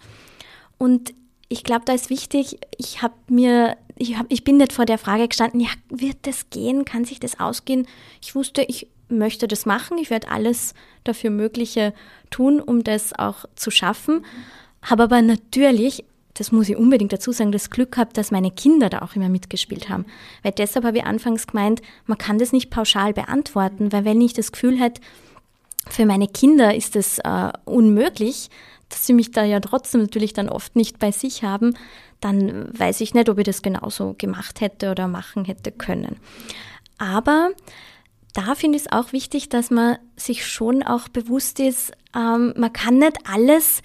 Und 0.78 1.14
ich 1.48 1.64
glaube, 1.64 1.84
da 1.84 1.94
ist 1.94 2.10
wichtig, 2.10 2.58
ich 2.78 3.02
habe 3.02 3.14
mir, 3.28 3.76
ich, 3.96 4.18
hab, 4.18 4.26
ich 4.28 4.44
bin 4.44 4.56
nicht 4.56 4.72
vor 4.72 4.86
der 4.86 4.98
Frage 4.98 5.28
gestanden, 5.28 5.60
ja, 5.60 5.68
wird 5.88 6.18
das 6.22 6.50
gehen? 6.50 6.84
Kann 6.84 7.04
sich 7.04 7.20
das 7.20 7.38
ausgehen? 7.38 7.86
Ich 8.20 8.34
wusste, 8.34 8.62
ich 8.62 8.88
möchte 9.08 9.46
das 9.48 9.66
machen, 9.66 9.98
ich 9.98 10.10
werde 10.10 10.30
alles 10.30 10.74
dafür 11.04 11.30
Mögliche 11.30 11.94
tun, 12.30 12.60
um 12.60 12.82
das 12.84 13.12
auch 13.16 13.44
zu 13.54 13.70
schaffen. 13.70 14.24
Habe 14.82 15.04
aber 15.04 15.22
natürlich, 15.22 16.04
das 16.34 16.50
muss 16.50 16.68
ich 16.68 16.76
unbedingt 16.76 17.12
dazu 17.12 17.30
sagen, 17.30 17.52
das 17.52 17.70
Glück 17.70 17.92
gehabt, 17.92 18.16
dass 18.16 18.30
meine 18.30 18.50
Kinder 18.50 18.90
da 18.90 19.02
auch 19.02 19.14
immer 19.14 19.28
mitgespielt 19.28 19.88
haben. 19.88 20.06
Weil 20.42 20.52
deshalb 20.52 20.84
habe 20.84 20.98
ich 20.98 21.04
anfangs 21.04 21.46
gemeint, 21.46 21.80
man 22.06 22.18
kann 22.18 22.38
das 22.38 22.52
nicht 22.52 22.70
pauschal 22.70 23.12
beantworten, 23.12 23.92
weil 23.92 24.04
wenn 24.04 24.20
ich 24.20 24.32
das 24.32 24.52
Gefühl 24.52 24.78
hätte, 24.80 25.00
für 25.88 26.06
meine 26.06 26.28
Kinder 26.28 26.74
ist 26.74 26.96
es 26.96 27.18
äh, 27.18 27.52
unmöglich, 27.66 28.48
dass 28.88 29.06
sie 29.06 29.12
mich 29.12 29.30
da 29.30 29.44
ja 29.44 29.60
trotzdem 29.60 30.02
natürlich 30.02 30.32
dann 30.32 30.48
oft 30.48 30.76
nicht 30.76 30.98
bei 30.98 31.10
sich 31.10 31.42
haben, 31.42 31.76
dann 32.20 32.68
weiß 32.78 33.00
ich 33.00 33.14
nicht, 33.14 33.28
ob 33.28 33.38
ich 33.38 33.44
das 33.44 33.62
genauso 33.62 34.14
gemacht 34.16 34.60
hätte 34.60 34.90
oder 34.90 35.08
machen 35.08 35.44
hätte 35.44 35.72
können. 35.72 36.16
Aber 36.98 37.50
da 38.32 38.54
finde 38.54 38.76
ich 38.76 38.84
es 38.84 38.92
auch 38.92 39.12
wichtig, 39.12 39.48
dass 39.48 39.70
man 39.70 39.98
sich 40.16 40.46
schon 40.46 40.82
auch 40.82 41.08
bewusst 41.08 41.60
ist, 41.60 41.92
ähm, 42.14 42.52
man 42.56 42.72
kann 42.72 42.98
nicht 42.98 43.16
alles 43.24 43.82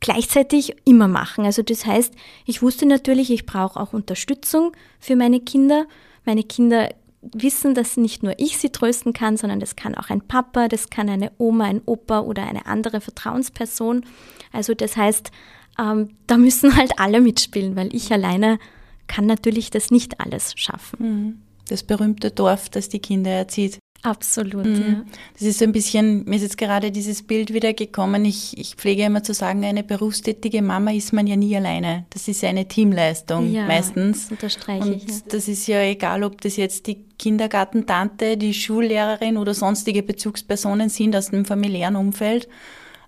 gleichzeitig 0.00 0.76
immer 0.84 1.08
machen. 1.08 1.44
Also 1.44 1.62
das 1.62 1.86
heißt, 1.86 2.14
ich 2.44 2.62
wusste 2.62 2.86
natürlich, 2.86 3.30
ich 3.30 3.46
brauche 3.46 3.78
auch 3.80 3.92
Unterstützung 3.92 4.72
für 5.00 5.16
meine 5.16 5.40
Kinder. 5.40 5.86
Meine 6.24 6.42
Kinder 6.42 6.90
wissen, 7.34 7.74
dass 7.74 7.96
nicht 7.96 8.22
nur 8.22 8.34
ich 8.38 8.58
sie 8.58 8.70
trösten 8.70 9.12
kann, 9.12 9.36
sondern 9.36 9.60
das 9.60 9.76
kann 9.76 9.94
auch 9.94 10.10
ein 10.10 10.20
Papa, 10.20 10.68
das 10.68 10.90
kann 10.90 11.08
eine 11.08 11.32
Oma, 11.38 11.64
ein 11.64 11.82
Opa 11.86 12.20
oder 12.20 12.46
eine 12.46 12.66
andere 12.66 13.00
Vertrauensperson. 13.00 14.04
Also 14.52 14.74
das 14.74 14.96
heißt, 14.96 15.30
ähm, 15.78 16.10
da 16.26 16.36
müssen 16.36 16.76
halt 16.76 16.98
alle 16.98 17.20
mitspielen, 17.20 17.76
weil 17.76 17.94
ich 17.94 18.12
alleine 18.12 18.58
kann 19.06 19.26
natürlich 19.26 19.70
das 19.70 19.90
nicht 19.90 20.20
alles 20.20 20.54
schaffen. 20.56 20.96
Mhm 20.98 21.42
das 21.68 21.82
berühmte 21.82 22.30
Dorf, 22.30 22.68
das 22.68 22.88
die 22.88 23.00
Kinder 23.00 23.30
erzieht. 23.30 23.78
Absolut, 24.06 24.66
mhm. 24.66 24.86
ja. 24.86 25.04
Das 25.32 25.42
ist 25.42 25.58
so 25.58 25.64
ein 25.64 25.72
bisschen, 25.72 26.24
mir 26.26 26.36
ist 26.36 26.42
jetzt 26.42 26.58
gerade 26.58 26.92
dieses 26.92 27.24
Bild 27.24 27.52
wieder 27.52 27.72
gekommen. 27.72 28.24
Ich, 28.24 28.56
ich 28.56 28.76
pflege 28.76 29.02
immer 29.02 29.24
zu 29.24 29.34
sagen, 29.34 29.64
eine 29.64 29.82
berufstätige 29.82 30.62
Mama 30.62 30.92
ist 30.92 31.12
man 31.12 31.26
ja 31.26 31.34
nie 31.34 31.56
alleine. 31.56 32.06
Das 32.10 32.28
ist 32.28 32.44
eine 32.44 32.68
Teamleistung 32.68 33.52
ja, 33.52 33.66
meistens. 33.66 34.30
Unterstreiche 34.30 34.84
Und 34.84 34.94
ich, 34.94 35.08
ja. 35.08 35.16
das 35.28 35.48
ist 35.48 35.66
ja 35.66 35.80
egal, 35.82 36.22
ob 36.22 36.40
das 36.40 36.56
jetzt 36.56 36.86
die 36.86 37.00
Kindergartentante, 37.18 38.36
die 38.36 38.54
Schullehrerin 38.54 39.36
oder 39.36 39.54
sonstige 39.54 40.04
Bezugspersonen 40.04 40.88
sind 40.88 41.16
aus 41.16 41.30
dem 41.30 41.44
familiären 41.44 41.96
Umfeld. 41.96 42.48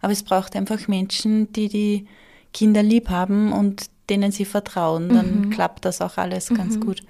Aber 0.00 0.12
es 0.12 0.24
braucht 0.24 0.56
einfach 0.56 0.88
Menschen, 0.88 1.52
die 1.52 1.68
die 1.68 2.06
Kinder 2.52 2.82
lieb 2.82 3.08
haben 3.08 3.52
und 3.52 3.84
denen 4.10 4.32
sie 4.32 4.44
vertrauen. 4.44 5.10
Dann 5.10 5.40
mhm. 5.42 5.50
klappt 5.50 5.84
das 5.84 6.00
auch 6.00 6.16
alles 6.16 6.48
ganz 6.48 6.74
mhm. 6.74 6.80
gut. 6.80 7.02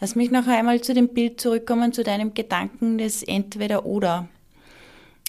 Lass 0.00 0.14
mich 0.14 0.30
noch 0.30 0.46
einmal 0.46 0.80
zu 0.80 0.94
dem 0.94 1.08
Bild 1.08 1.40
zurückkommen, 1.40 1.92
zu 1.92 2.02
deinem 2.02 2.32
Gedanken 2.32 2.96
des 2.96 3.22
Entweder-Oder. 3.22 4.28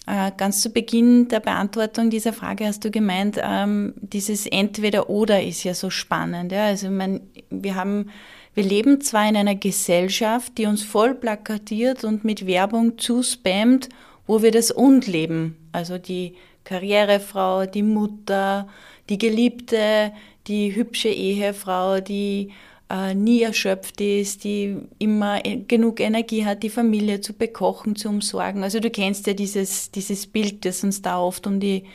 Äh, 0.08 0.32
ganz 0.38 0.62
zu 0.62 0.70
Beginn 0.70 1.28
der 1.28 1.42
Beantwortung 1.42 2.10
dieser 2.10 2.32
Frage 2.32 2.66
hast 2.66 2.86
du 2.86 2.90
gemeint, 2.90 3.38
ähm, 3.44 3.94
dieses 3.98 4.48
Entweder-Oder 4.48 5.44
ist 5.44 5.64
ja 5.66 5.74
so 5.74 5.90
spannend. 5.90 6.54
Also, 6.54 6.90
mein, 6.90 7.20
wir 7.50 7.76
haben, 7.76 8.12
wir 8.56 8.64
leben 8.64 9.02
zwar 9.02 9.28
in 9.28 9.36
einer 9.36 9.56
Gesellschaft, 9.56 10.58
die 10.58 10.68
uns 10.68 10.84
voll 10.84 11.16
plakatiert 11.16 12.06
und 12.06 12.24
mit 12.24 12.48
Werbung 12.48 12.98
zuspammt, 12.98 13.90
wo 14.26 14.42
wir 14.42 14.52
das 14.52 14.72
Und 14.72 15.06
leben. 15.06 15.58
Also 15.74 15.98
die 15.98 16.36
Karrierefrau, 16.64 17.66
die 17.66 17.84
Mutter, 17.84 18.70
die 19.10 19.18
Geliebte, 19.18 20.14
die 20.48 20.74
hübsche 20.76 21.10
Ehefrau, 21.10 22.00
die 22.00 22.52
äh, 22.92 23.16
nie 23.16 23.42
erschöpft 23.42 24.02
ist, 24.02 24.44
die 24.44 24.78
immer 25.00 25.46
e-, 25.46 25.64
genug 25.66 26.02
Energie 26.02 26.46
hat, 26.46 26.62
die 26.62 26.70
Familie 26.70 27.22
zu 27.22 27.34
bekochen, 27.34 27.96
zu 27.96 28.10
umsorgen. 28.10 28.64
Also 28.64 28.80
du 28.80 28.90
kennst 28.90 29.28
ja 29.28 29.34
dieses, 29.34 29.92
dieses 29.92 30.28
Bild, 30.28 30.66
das 30.66 30.84
uns 30.84 31.02
da 31.02 31.20
oft 31.20 31.48
um 31.48 31.62
die, 31.62 31.86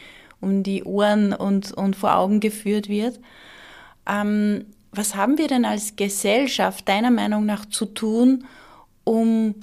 um 0.41 0.63
die 0.63 0.85
Ohren 0.85 1.35
und, 1.35 1.73
und 1.73 1.97
vor 1.97 2.17
Augen 2.17 2.41
geführt 2.41 2.89
wird. 2.89 3.21
Ähm, 4.09 4.65
was 4.91 5.15
haben 5.15 5.37
wir 5.37 5.49
denn 5.49 5.67
als 5.67 5.97
Gesellschaft 5.97 6.89
deiner 6.89 7.11
Meinung 7.11 7.45
nach 7.45 7.67
zu 7.67 7.85
tun, 7.85 8.47
um 9.05 9.55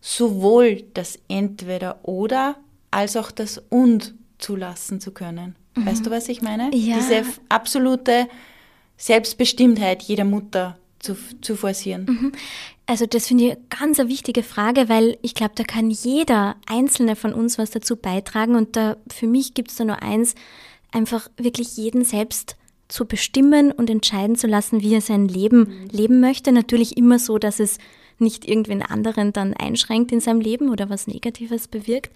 sowohl 0.00 0.84
das 0.94 1.18
Entweder 1.28 1.98
oder 2.08 2.56
als 2.90 3.16
auch 3.16 3.30
das 3.30 3.58
Und 3.68 4.14
zulassen 4.38 5.00
zu 5.00 5.10
können? 5.10 5.56
Mhm. 5.76 5.86
Weißt 5.86 6.06
du, 6.06 6.10
was 6.10 6.30
ich 6.30 6.40
meine? 6.40 6.74
Ja. 6.74 6.96
Diese 6.96 7.24
absolute 7.50 8.28
Selbstbestimmtheit 9.00 10.02
jeder 10.02 10.24
Mutter 10.24 10.76
zu, 10.98 11.16
zu 11.40 11.56
forcieren. 11.56 12.04
Mhm. 12.04 12.32
Also 12.84 13.06
das 13.06 13.28
finde 13.28 13.44
ich 13.44 13.56
ganz 13.70 13.98
eine 13.98 14.10
wichtige 14.10 14.42
Frage, 14.42 14.90
weil 14.90 15.16
ich 15.22 15.34
glaube, 15.34 15.52
da 15.54 15.64
kann 15.64 15.90
jeder 15.90 16.56
einzelne 16.66 17.16
von 17.16 17.32
uns 17.32 17.56
was 17.56 17.70
dazu 17.70 17.96
beitragen. 17.96 18.56
Und 18.56 18.76
da 18.76 18.98
für 19.10 19.26
mich 19.26 19.54
gibt 19.54 19.70
es 19.70 19.78
da 19.78 19.84
nur 19.84 20.02
eins, 20.02 20.34
einfach 20.92 21.30
wirklich 21.38 21.76
jeden 21.78 22.04
selbst 22.04 22.56
zu 22.88 23.06
bestimmen 23.06 23.72
und 23.72 23.88
entscheiden 23.88 24.36
zu 24.36 24.46
lassen, 24.46 24.82
wie 24.82 24.92
er 24.92 25.00
sein 25.00 25.28
Leben 25.28 25.60
mhm. 25.60 25.88
leben 25.90 26.20
möchte. 26.20 26.52
Natürlich 26.52 26.96
immer 26.98 27.18
so, 27.18 27.38
dass 27.38 27.58
es 27.58 27.78
nicht 28.18 28.46
irgendwen 28.46 28.82
anderen 28.82 29.32
dann 29.32 29.54
einschränkt 29.54 30.12
in 30.12 30.20
seinem 30.20 30.42
Leben 30.42 30.68
oder 30.68 30.90
was 30.90 31.06
Negatives 31.06 31.68
bewirkt. 31.68 32.14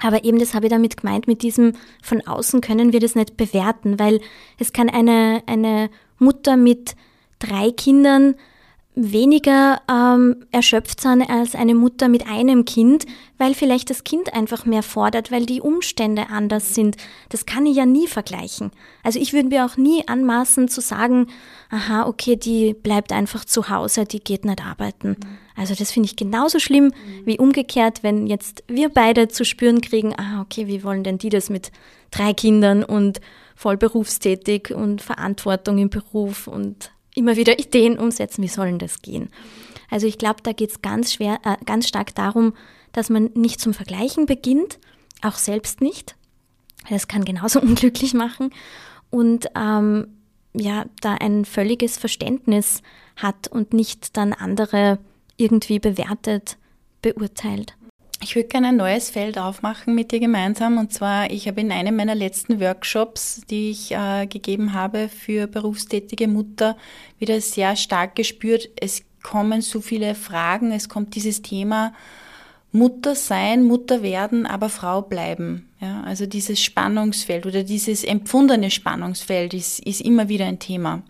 Aber 0.00 0.24
eben 0.24 0.38
das 0.38 0.54
habe 0.54 0.66
ich 0.66 0.72
damit 0.72 0.96
gemeint, 0.96 1.26
mit 1.26 1.42
diesem 1.42 1.74
von 2.02 2.26
außen 2.26 2.60
können 2.60 2.92
wir 2.92 3.00
das 3.00 3.14
nicht 3.14 3.36
bewerten, 3.36 3.98
weil 3.98 4.20
es 4.58 4.72
kann 4.72 4.90
eine, 4.90 5.42
eine 5.46 5.88
Mutter 6.18 6.56
mit 6.56 6.96
drei 7.38 7.70
Kindern 7.70 8.34
weniger 8.96 9.80
ähm, 9.90 10.46
erschöpft 10.52 11.00
sein 11.00 11.22
als 11.22 11.54
eine 11.56 11.74
Mutter 11.74 12.08
mit 12.08 12.28
einem 12.28 12.64
Kind, 12.64 13.06
weil 13.38 13.54
vielleicht 13.54 13.90
das 13.90 14.04
Kind 14.04 14.32
einfach 14.34 14.66
mehr 14.66 14.84
fordert, 14.84 15.32
weil 15.32 15.46
die 15.46 15.60
Umstände 15.60 16.28
anders 16.30 16.74
sind. 16.74 16.96
Das 17.28 17.44
kann 17.44 17.66
ich 17.66 17.76
ja 17.76 17.86
nie 17.86 18.06
vergleichen. 18.06 18.70
Also 19.02 19.18
ich 19.18 19.32
würde 19.32 19.48
mir 19.48 19.64
auch 19.64 19.76
nie 19.76 20.06
anmaßen 20.06 20.68
zu 20.68 20.80
sagen, 20.80 21.26
aha, 21.70 22.06
okay, 22.06 22.36
die 22.36 22.74
bleibt 22.74 23.12
einfach 23.12 23.44
zu 23.44 23.68
Hause, 23.68 24.04
die 24.04 24.20
geht 24.20 24.44
nicht 24.44 24.64
arbeiten. 24.64 25.16
Also 25.56 25.74
das 25.74 25.92
finde 25.92 26.08
ich 26.08 26.16
genauso 26.16 26.58
schlimm 26.58 26.92
wie 27.24 27.38
umgekehrt, 27.38 28.02
wenn 28.02 28.26
jetzt 28.26 28.64
wir 28.66 28.88
beide 28.88 29.28
zu 29.28 29.44
spüren 29.44 29.80
kriegen, 29.80 30.12
aha, 30.18 30.40
okay, 30.40 30.66
wie 30.66 30.82
wollen 30.82 31.04
denn 31.04 31.18
die 31.18 31.28
das 31.28 31.48
mit 31.48 31.70
drei 32.10 32.32
Kindern 32.32 32.82
und 32.82 33.20
voll 33.54 33.76
berufstätig 33.76 34.74
und 34.74 35.00
Verantwortung 35.00 35.78
im 35.78 35.90
Beruf 35.90 36.48
und 36.48 36.90
immer 37.14 37.36
wieder 37.36 37.58
Ideen 37.58 37.98
umsetzen, 37.98 38.42
wie 38.42 38.48
sollen 38.48 38.78
das 38.78 39.00
gehen. 39.00 39.30
Also 39.90 40.08
ich 40.08 40.18
glaube, 40.18 40.42
da 40.42 40.52
geht 40.52 40.70
es 40.70 40.82
ganz 40.82 41.12
schwer, 41.12 41.38
äh, 41.44 41.56
ganz 41.64 41.86
stark 41.86 42.14
darum, 42.14 42.54
dass 42.92 43.10
man 43.10 43.30
nicht 43.34 43.60
zum 43.60 43.74
Vergleichen 43.74 44.26
beginnt, 44.26 44.78
auch 45.22 45.36
selbst 45.36 45.80
nicht. 45.80 46.16
Das 46.90 47.06
kann 47.06 47.24
genauso 47.24 47.60
unglücklich 47.62 48.14
machen 48.14 48.50
und 49.10 49.46
ähm, 49.56 50.08
ja, 50.52 50.86
da 51.00 51.14
ein 51.14 51.44
völliges 51.44 51.96
Verständnis 51.96 52.82
hat 53.16 53.48
und 53.48 53.72
nicht 53.72 54.16
dann 54.16 54.32
andere 54.32 54.98
irgendwie 55.36 55.78
bewertet, 55.78 56.56
beurteilt. 57.02 57.74
Ich 58.22 58.36
würde 58.36 58.48
gerne 58.48 58.68
ein 58.68 58.76
neues 58.76 59.10
Feld 59.10 59.36
aufmachen 59.36 59.94
mit 59.94 60.10
dir 60.10 60.20
gemeinsam. 60.20 60.78
Und 60.78 60.92
zwar, 60.92 61.30
ich 61.30 61.46
habe 61.46 61.60
in 61.60 61.70
einem 61.70 61.96
meiner 61.96 62.14
letzten 62.14 62.58
Workshops, 62.58 63.42
die 63.50 63.70
ich 63.70 63.92
äh, 63.92 64.26
gegeben 64.26 64.72
habe 64.72 65.08
für 65.08 65.46
berufstätige 65.46 66.26
Mutter, 66.26 66.76
wieder 67.18 67.40
sehr 67.40 67.76
stark 67.76 68.14
gespürt, 68.14 68.70
es 68.80 69.02
kommen 69.22 69.60
so 69.60 69.80
viele 69.80 70.14
Fragen, 70.14 70.72
es 70.72 70.88
kommt 70.88 71.14
dieses 71.14 71.42
Thema 71.42 71.92
Mutter 72.72 73.14
sein, 73.14 73.62
Mutter 73.64 74.02
werden, 74.02 74.46
aber 74.46 74.68
Frau 74.68 75.02
bleiben. 75.02 75.68
Ja, 75.80 76.02
also 76.02 76.26
dieses 76.26 76.62
Spannungsfeld 76.62 77.46
oder 77.46 77.62
dieses 77.62 78.04
empfundene 78.04 78.70
Spannungsfeld 78.70 79.54
ist, 79.54 79.80
ist 79.80 80.00
immer 80.00 80.28
wieder 80.28 80.46
ein 80.46 80.58
Thema. 80.58 81.02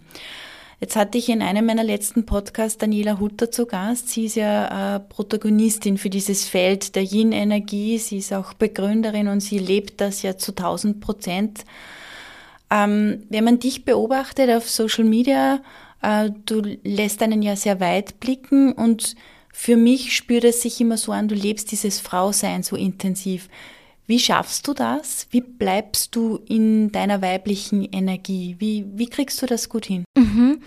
Jetzt 0.80 0.96
hatte 0.96 1.18
ich 1.18 1.28
in 1.28 1.42
einem 1.42 1.66
meiner 1.66 1.84
letzten 1.84 2.26
Podcasts 2.26 2.78
Daniela 2.78 3.20
Hutter 3.20 3.50
zu 3.50 3.66
Gast. 3.66 4.08
Sie 4.08 4.26
ist 4.26 4.34
ja 4.34 4.96
äh, 4.96 5.00
Protagonistin 5.00 5.98
für 5.98 6.10
dieses 6.10 6.46
Feld 6.46 6.96
der 6.96 7.04
Yin-Energie. 7.04 7.98
Sie 7.98 8.18
ist 8.18 8.32
auch 8.32 8.54
Begründerin 8.54 9.28
und 9.28 9.40
sie 9.40 9.58
lebt 9.58 10.00
das 10.00 10.22
ja 10.22 10.36
zu 10.36 10.52
1000 10.52 11.00
Prozent. 11.00 11.64
Ähm, 12.70 13.24
wenn 13.28 13.44
man 13.44 13.60
dich 13.60 13.84
beobachtet 13.84 14.50
auf 14.50 14.68
Social 14.68 15.04
Media, 15.04 15.60
äh, 16.02 16.30
du 16.44 16.62
lässt 16.82 17.22
einen 17.22 17.42
ja 17.42 17.56
sehr 17.56 17.80
weit 17.80 18.18
blicken 18.20 18.72
und 18.72 19.14
für 19.52 19.76
mich 19.76 20.16
spürt 20.16 20.44
es 20.44 20.62
sich 20.62 20.80
immer 20.80 20.96
so 20.96 21.12
an, 21.12 21.28
du 21.28 21.34
lebst 21.36 21.70
dieses 21.70 22.00
Frausein 22.00 22.64
so 22.64 22.74
intensiv. 22.74 23.48
Wie 24.06 24.18
schaffst 24.18 24.68
du 24.68 24.74
das? 24.74 25.28
Wie 25.30 25.40
bleibst 25.40 26.14
du 26.14 26.40
in 26.46 26.92
deiner 26.92 27.22
weiblichen 27.22 27.84
Energie? 27.84 28.56
Wie, 28.58 28.84
wie 28.94 29.06
kriegst 29.06 29.40
du 29.40 29.46
das 29.46 29.70
gut 29.70 29.86
hin? 29.86 30.04
Mhm. 30.24 30.60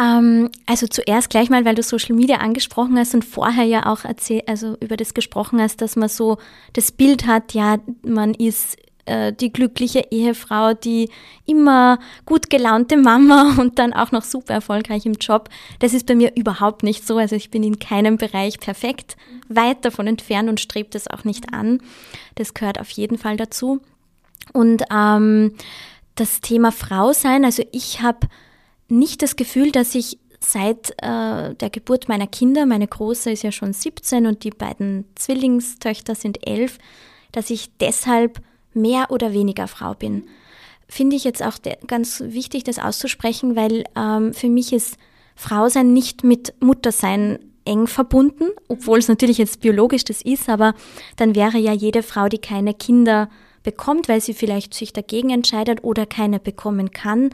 Ähm, 0.00 0.50
also 0.66 0.86
zuerst 0.86 1.30
gleich 1.30 1.50
mal, 1.50 1.64
weil 1.64 1.74
du 1.74 1.82
Social 1.82 2.14
Media 2.14 2.36
angesprochen 2.36 2.98
hast 2.98 3.14
und 3.14 3.24
vorher 3.24 3.64
ja 3.64 3.86
auch 3.86 4.04
erzähl, 4.04 4.42
also 4.46 4.76
über 4.80 4.96
das 4.96 5.14
gesprochen 5.14 5.60
hast, 5.60 5.80
dass 5.80 5.96
man 5.96 6.08
so 6.08 6.38
das 6.72 6.92
Bild 6.92 7.26
hat, 7.26 7.54
ja, 7.54 7.78
man 8.02 8.34
ist 8.34 8.76
äh, 9.04 9.32
die 9.32 9.52
glückliche 9.52 10.06
Ehefrau, 10.10 10.74
die 10.74 11.10
immer 11.44 11.98
gut 12.24 12.50
gelaunte 12.50 12.96
Mama 12.96 13.56
und 13.58 13.78
dann 13.78 13.92
auch 13.92 14.12
noch 14.12 14.22
super 14.22 14.54
erfolgreich 14.54 15.06
im 15.06 15.14
Job. 15.14 15.48
Das 15.80 15.94
ist 15.94 16.06
bei 16.06 16.14
mir 16.14 16.36
überhaupt 16.36 16.82
nicht 16.82 17.06
so. 17.06 17.16
Also 17.16 17.34
ich 17.34 17.50
bin 17.50 17.64
in 17.64 17.78
keinem 17.78 18.16
Bereich 18.16 18.60
perfekt, 18.60 19.16
weit 19.48 19.84
davon 19.84 20.06
entfernt 20.06 20.48
und 20.48 20.60
strebe 20.60 20.90
das 20.90 21.08
auch 21.08 21.24
nicht 21.24 21.52
an. 21.52 21.80
Das 22.36 22.54
gehört 22.54 22.78
auf 22.80 22.90
jeden 22.90 23.18
Fall 23.18 23.36
dazu. 23.36 23.80
Und 24.52 24.84
ähm, 24.92 25.54
das 26.14 26.40
Thema 26.40 26.72
Frau 26.72 27.12
sein, 27.12 27.44
also 27.44 27.64
ich 27.72 28.02
habe 28.02 28.28
nicht 28.92 29.22
das 29.22 29.36
Gefühl, 29.36 29.72
dass 29.72 29.94
ich 29.94 30.18
seit 30.38 30.90
äh, 30.98 31.54
der 31.54 31.70
Geburt 31.70 32.08
meiner 32.08 32.26
Kinder, 32.26 32.66
meine 32.66 32.86
Große 32.86 33.30
ist 33.30 33.42
ja 33.42 33.52
schon 33.52 33.72
17 33.72 34.26
und 34.26 34.44
die 34.44 34.50
beiden 34.50 35.04
Zwillingstöchter 35.14 36.14
sind 36.14 36.46
elf, 36.46 36.78
dass 37.30 37.50
ich 37.50 37.70
deshalb 37.78 38.40
mehr 38.74 39.10
oder 39.10 39.32
weniger 39.32 39.68
Frau 39.68 39.94
bin. 39.94 40.24
Finde 40.88 41.16
ich 41.16 41.24
jetzt 41.24 41.42
auch 41.42 41.54
ganz 41.86 42.22
wichtig, 42.26 42.64
das 42.64 42.78
auszusprechen, 42.78 43.56
weil 43.56 43.84
ähm, 43.96 44.34
für 44.34 44.48
mich 44.48 44.72
ist 44.72 44.98
Frau 45.36 45.68
sein 45.68 45.92
nicht 45.92 46.22
mit 46.24 46.54
Muttersein 46.60 47.38
eng 47.64 47.86
verbunden, 47.86 48.50
obwohl 48.68 48.98
es 48.98 49.08
natürlich 49.08 49.38
jetzt 49.38 49.60
biologisch 49.60 50.04
das 50.04 50.20
ist, 50.20 50.48
aber 50.48 50.74
dann 51.16 51.34
wäre 51.34 51.58
ja 51.58 51.72
jede 51.72 52.02
Frau, 52.02 52.28
die 52.28 52.38
keine 52.38 52.74
Kinder 52.74 53.30
bekommt, 53.62 54.08
weil 54.08 54.20
sie 54.20 54.34
vielleicht 54.34 54.74
sich 54.74 54.92
dagegen 54.92 55.30
entscheidet 55.30 55.84
oder 55.84 56.04
keine 56.04 56.40
bekommen 56.40 56.90
kann, 56.90 57.30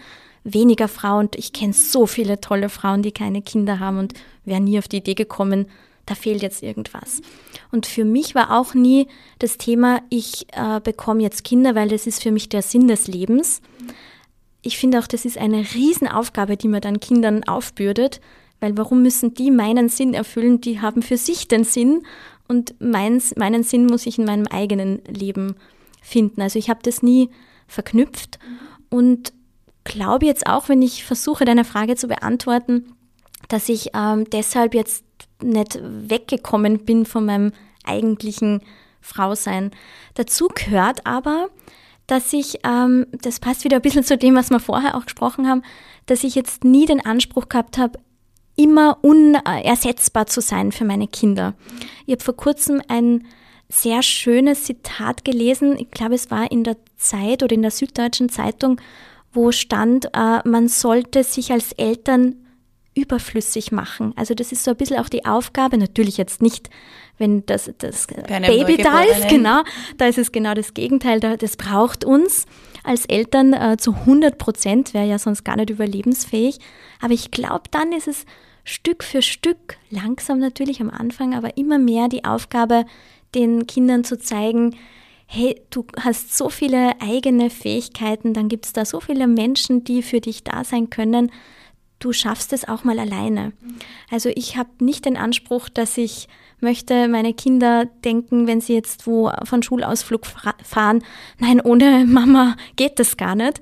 weniger 0.53 0.89
Frau. 0.89 1.19
Und 1.19 1.37
ich 1.37 1.53
kenne 1.53 1.73
so 1.73 2.07
viele 2.07 2.41
tolle 2.41 2.69
Frauen, 2.69 3.03
die 3.03 3.13
keine 3.13 3.43
Kinder 3.43 3.81
haben 3.81 3.99
und 3.99 4.15
wäre 4.45 4.61
nie 4.61 4.79
auf 4.79 4.89
die 4.89 4.99
Idee 4.99 5.15
gekommen, 5.15 5.67
da 6.09 6.15
fehlt 6.15 6.43
jetzt 6.43 6.63
irgendwas. 6.63 7.21
Und 7.71 7.87
für 7.87 8.05
mich 8.05 8.35
war 8.35 8.59
auch 8.59 8.75
nie 8.75 9.09
das 9.39 9.59
Thema, 9.59 10.01
ich 10.09 10.47
äh, 10.53 10.81
bekomme 10.81 11.23
jetzt 11.23 11.45
Kinder, 11.45 11.75
weil 11.75 11.89
das 11.89 12.07
ist 12.07 12.23
für 12.23 12.33
mich 12.33 12.49
der 12.49 12.63
Sinn 12.63 12.89
des 12.89 13.09
Lebens. 13.09 13.61
Ich 14.63 14.79
finde 14.79 14.99
auch, 14.99 15.07
das 15.07 15.25
ist 15.25 15.39
eine 15.39 15.65
Riesenaufgabe, 15.75 16.57
die 16.57 16.69
man 16.69 16.81
dann 16.81 17.01
Kindern 17.01 17.45
aufbürdet, 17.45 18.21
weil 18.61 18.77
warum 18.77 19.03
müssen 19.03 19.35
die 19.35 19.51
meinen 19.51 19.89
Sinn 19.89 20.15
erfüllen? 20.15 20.61
Die 20.61 20.81
haben 20.81 21.03
für 21.03 21.17
sich 21.17 21.47
den 21.47 21.65
Sinn 21.65 22.03
und 22.49 22.75
meins, 22.81 23.37
meinen 23.37 23.63
Sinn 23.63 23.87
muss 23.87 24.07
ich 24.07 24.19
in 24.19 24.25
meinem 24.25 24.47
eigenen 24.47 25.03
Leben 25.05 25.57
finden. 26.03 26.41
Also 26.41 26.59
ich 26.59 26.71
habe 26.71 26.81
das 26.83 27.03
nie 27.03 27.29
verknüpft 27.67 28.39
und 28.89 29.33
glaube 29.89 30.27
jetzt 30.27 30.47
auch, 30.47 30.69
wenn 30.69 30.83
ich 30.83 31.05
versuche, 31.05 31.45
deine 31.45 31.65
Frage 31.65 31.97
zu 31.97 32.07
beantworten, 32.07 32.95
dass 33.49 33.69
ich 33.69 33.91
ähm, 33.95 34.25
deshalb 34.31 34.75
jetzt 34.75 35.05
nicht 35.43 35.81
weggekommen 35.83 36.85
bin 36.85 37.07
von 37.07 37.25
meinem 37.25 37.53
eigentlichen 37.85 38.61
Frausein. 39.01 39.71
Dazu 40.15 40.49
gehört 40.49 41.07
aber, 41.07 41.49
dass 42.07 42.33
ich, 42.33 42.61
ähm, 42.65 43.07
das 43.13 43.41
passt 43.41 43.65
wieder 43.65 43.77
ein 43.77 43.83
bisschen 43.83 44.05
zu 44.05 44.17
dem, 44.17 44.35
was 44.35 44.51
wir 44.51 44.61
vorher 44.61 44.97
auch 44.97 45.05
gesprochen 45.05 45.49
haben, 45.49 45.63
dass 46.07 46.25
ich 46.25 46.35
jetzt 46.35 46.65
nie 46.65 46.87
den 46.87 47.05
Anspruch 47.05 47.49
gehabt 47.49 47.79
habe, 47.79 47.99
immer 48.57 48.99
unersetzbar 49.03 50.27
zu 50.27 50.41
sein 50.41 50.73
für 50.73 50.85
meine 50.85 51.07
Kinder. 51.07 51.55
Ich 52.07 52.13
habe 52.13 52.25
vor 52.25 52.37
kurzem 52.37 52.83
ein 52.89 53.27
sehr 53.69 54.03
schönes 54.03 54.65
Zitat 54.65 55.25
gelesen, 55.25 55.79
ich 55.79 55.91
glaube 55.91 56.15
es 56.15 56.31
war 56.31 56.51
in 56.51 56.65
der 56.65 56.77
Zeit 56.97 57.43
oder 57.43 57.55
in 57.55 57.63
der 57.63 57.71
Süddeutschen 57.71 58.29
Zeitung, 58.29 58.81
wo 59.33 59.53
stand, 59.53 60.07
äh, 60.15 60.47
man 60.49 60.69
sollte 60.69 61.25
sich 61.25 61.53
als 61.53 61.73
Eltern 61.73 62.37
überflüssig 62.95 63.71
machen. 63.71 64.13
Also 64.17 64.35
das 64.35 64.53
ist 64.53 64.65
so 64.65 64.73
ein 64.73 64.77
bisschen 64.77 64.99
auch 64.99 65.09
die 65.09 65.25
Aufgabe, 65.25 65.79
natürlich 65.79 66.17
jetzt 66.17 66.43
nicht, 66.43 66.69
wenn 67.17 67.45
das, 67.47 67.71
das 67.79 68.07
Baby 68.07 68.77
da 68.77 69.03
ist, 69.03 69.29
genau, 69.29 69.63
da 69.97 70.07
ist 70.07 70.19
es 70.19 70.33
genau 70.33 70.55
das 70.55 70.75
Gegenteil, 70.75 71.21
das 71.21 71.57
braucht 71.57 72.05
uns 72.05 72.47
als 72.85 73.07
Eltern 73.07 73.53
äh, 73.53 73.77
zu 73.77 73.93
100 73.93 74.39
Prozent, 74.39 74.95
wäre 74.95 75.07
ja 75.07 75.19
sonst 75.19 75.45
gar 75.45 75.57
nicht 75.57 75.71
überlebensfähig. 75.71 76.59
Aber 77.01 77.13
ich 77.13 77.31
glaube, 77.31 77.65
dann 77.71 77.93
ist 77.93 78.09
es 78.09 78.25
Stück 78.65 79.03
für 79.03 79.23
Stück, 79.23 79.79
langsam 79.91 80.39
natürlich 80.39 80.81
am 80.81 80.91
Anfang, 80.91 81.35
aber 81.35 81.57
immer 81.57 81.79
mehr 81.79 82.09
die 82.09 82.25
Aufgabe, 82.25 82.85
den 83.35 83.67
Kindern 83.67 84.05
zu 84.05 84.19
zeigen, 84.19 84.77
hey, 85.31 85.61
du 85.71 85.85
hast 86.01 86.37
so 86.37 86.49
viele 86.49 87.01
eigene 87.01 87.51
Fähigkeiten, 87.51 88.33
dann 88.33 88.49
gibt 88.49 88.67
es 88.67 88.73
da 88.73 88.85
so 88.85 89.01
viele 89.01 89.27
Menschen, 89.27 89.85
die 89.85 90.03
für 90.03 90.21
dich 90.21 90.43
da 90.43 90.65
sein 90.65 90.91
können 90.91 91.31
du 91.99 92.13
schaffst 92.13 92.53
es 92.53 92.67
auch 92.69 92.85
mal 92.85 92.99
alleine. 92.99 93.53
Also 94.11 94.31
ich 94.35 94.57
habe 94.57 94.71
nicht 94.81 95.05
den 95.05 95.17
Anspruch, 95.17 95.69
dass 95.69 95.99
ich 95.99 96.29
möchte 96.61 97.09
meine 97.09 97.35
Kinder 97.35 97.87
denken, 98.05 98.47
wenn 98.47 98.61
sie 98.61 98.75
jetzt 98.75 99.07
wo 99.07 99.31
von 99.45 99.63
Schulausflug 99.63 100.27
fahren, 100.63 101.05
nein, 101.39 101.61
ohne 101.61 102.05
Mama 102.09 102.57
geht 102.77 102.99
das 102.99 103.17
gar 103.17 103.35
nicht, 103.35 103.61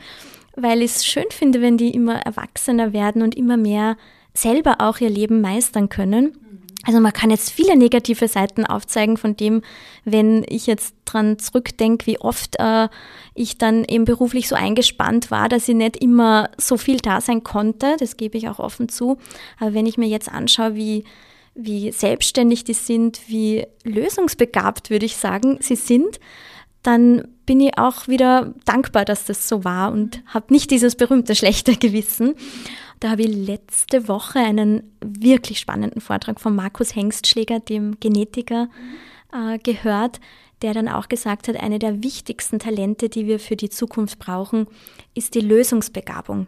weil 0.55 0.83
ich 0.83 0.92
es 0.92 1.07
schön 1.07 1.26
finde, 1.31 1.61
wenn 1.61 1.76
die 1.76 1.90
immer 1.90 2.16
erwachsener 2.16 2.92
werden 2.92 3.22
und 3.22 3.35
immer 3.35 3.57
mehr 3.57 3.96
selber 4.33 4.76
auch 4.81 4.98
ihr 4.98 5.11
Leben 5.11 5.40
meistern 5.40 5.88
können. 5.88 6.38
Also 6.87 7.01
man 7.01 7.12
kann 7.12 7.31
jetzt 7.31 7.51
viele 7.51 7.77
negative 7.77 8.29
Seiten 8.29 8.64
aufzeigen 8.64 9.16
von 9.16 9.37
dem, 9.37 9.62
wenn 10.05 10.44
ich 10.49 10.68
jetzt 10.68 10.94
dran 11.05 11.37
zurückdenke, 11.38 12.07
wie 12.07 12.20
oft 12.20 12.57
äh, 12.61 12.88
ich 13.35 13.59
dann 13.59 13.85
eben 13.85 14.05
beruflich 14.05 14.46
so 14.46 14.55
eingespannt 14.55 15.33
war, 15.33 15.49
dass 15.49 15.68
ich 15.68 15.75
nicht 15.75 15.96
immer 15.96 16.49
so 16.59 16.77
viel 16.77 16.99
da 16.99 17.20
sein 17.20 17.42
konnte. 17.42 17.96
Das 17.99 18.16
gebe 18.16 18.38
ich 18.38 18.49
auch 18.49 18.61
offen 18.61 18.88
zu. 18.88 19.18
Aber 19.59 19.75
wenn 19.75 19.87
ich 19.87 19.99
mir 19.99 20.07
jetzt 20.07 20.31
anschaue, 20.31 20.77
wie, 20.77 21.03
wie 21.57 21.90
selbstständig 21.90 22.62
die 22.62 22.75
sind, 22.75 23.20
wie 23.27 23.66
lösungsbegabt, 23.83 24.88
würde 24.88 25.07
ich 25.07 25.16
sagen, 25.16 25.59
sie 25.61 25.77
sind, 25.77 26.20
dann 26.87 27.29
bin 27.46 27.61
ich 27.61 27.79
auch 27.79 28.09
wieder 28.09 28.55
dankbar, 28.64 29.05
dass 29.05 29.25
das 29.25 29.49
so 29.49 29.64
war 29.64 29.92
und 29.92 30.22
habe 30.27 30.53
nicht 30.53 30.70
dieses 30.70 30.96
berühmte 30.96 31.35
schlechte 31.35 31.77
Gewissen. 31.77 32.35
Da 33.01 33.11
habe 33.11 33.22
ich 33.22 33.29
letzte 33.29 34.09
Woche 34.09 34.38
einen 34.38 34.83
wirklich 35.05 35.59
spannenden 35.59 36.01
Vortrag 36.01 36.40
von 36.40 36.55
Markus 36.55 36.94
Hengstschläger, 36.94 37.61
dem 37.61 37.99
Genetiker, 38.01 38.68
äh, 39.33 39.59
gehört, 39.59 40.20
der 40.62 40.72
dann 40.72 40.88
auch 40.88 41.09
gesagt 41.09 41.49
hat, 41.49 41.57
eine 41.57 41.79
der 41.79 42.03
wichtigsten 42.03 42.59
Talente, 42.59 43.09
die 43.09 43.27
wir 43.27 43.38
für 43.38 43.57
die 43.57 43.68
Zukunft 43.68 44.18
brauchen, 44.18 44.66
ist 45.14 45.35
die 45.35 45.40
Lösungsbegabung. 45.40 46.46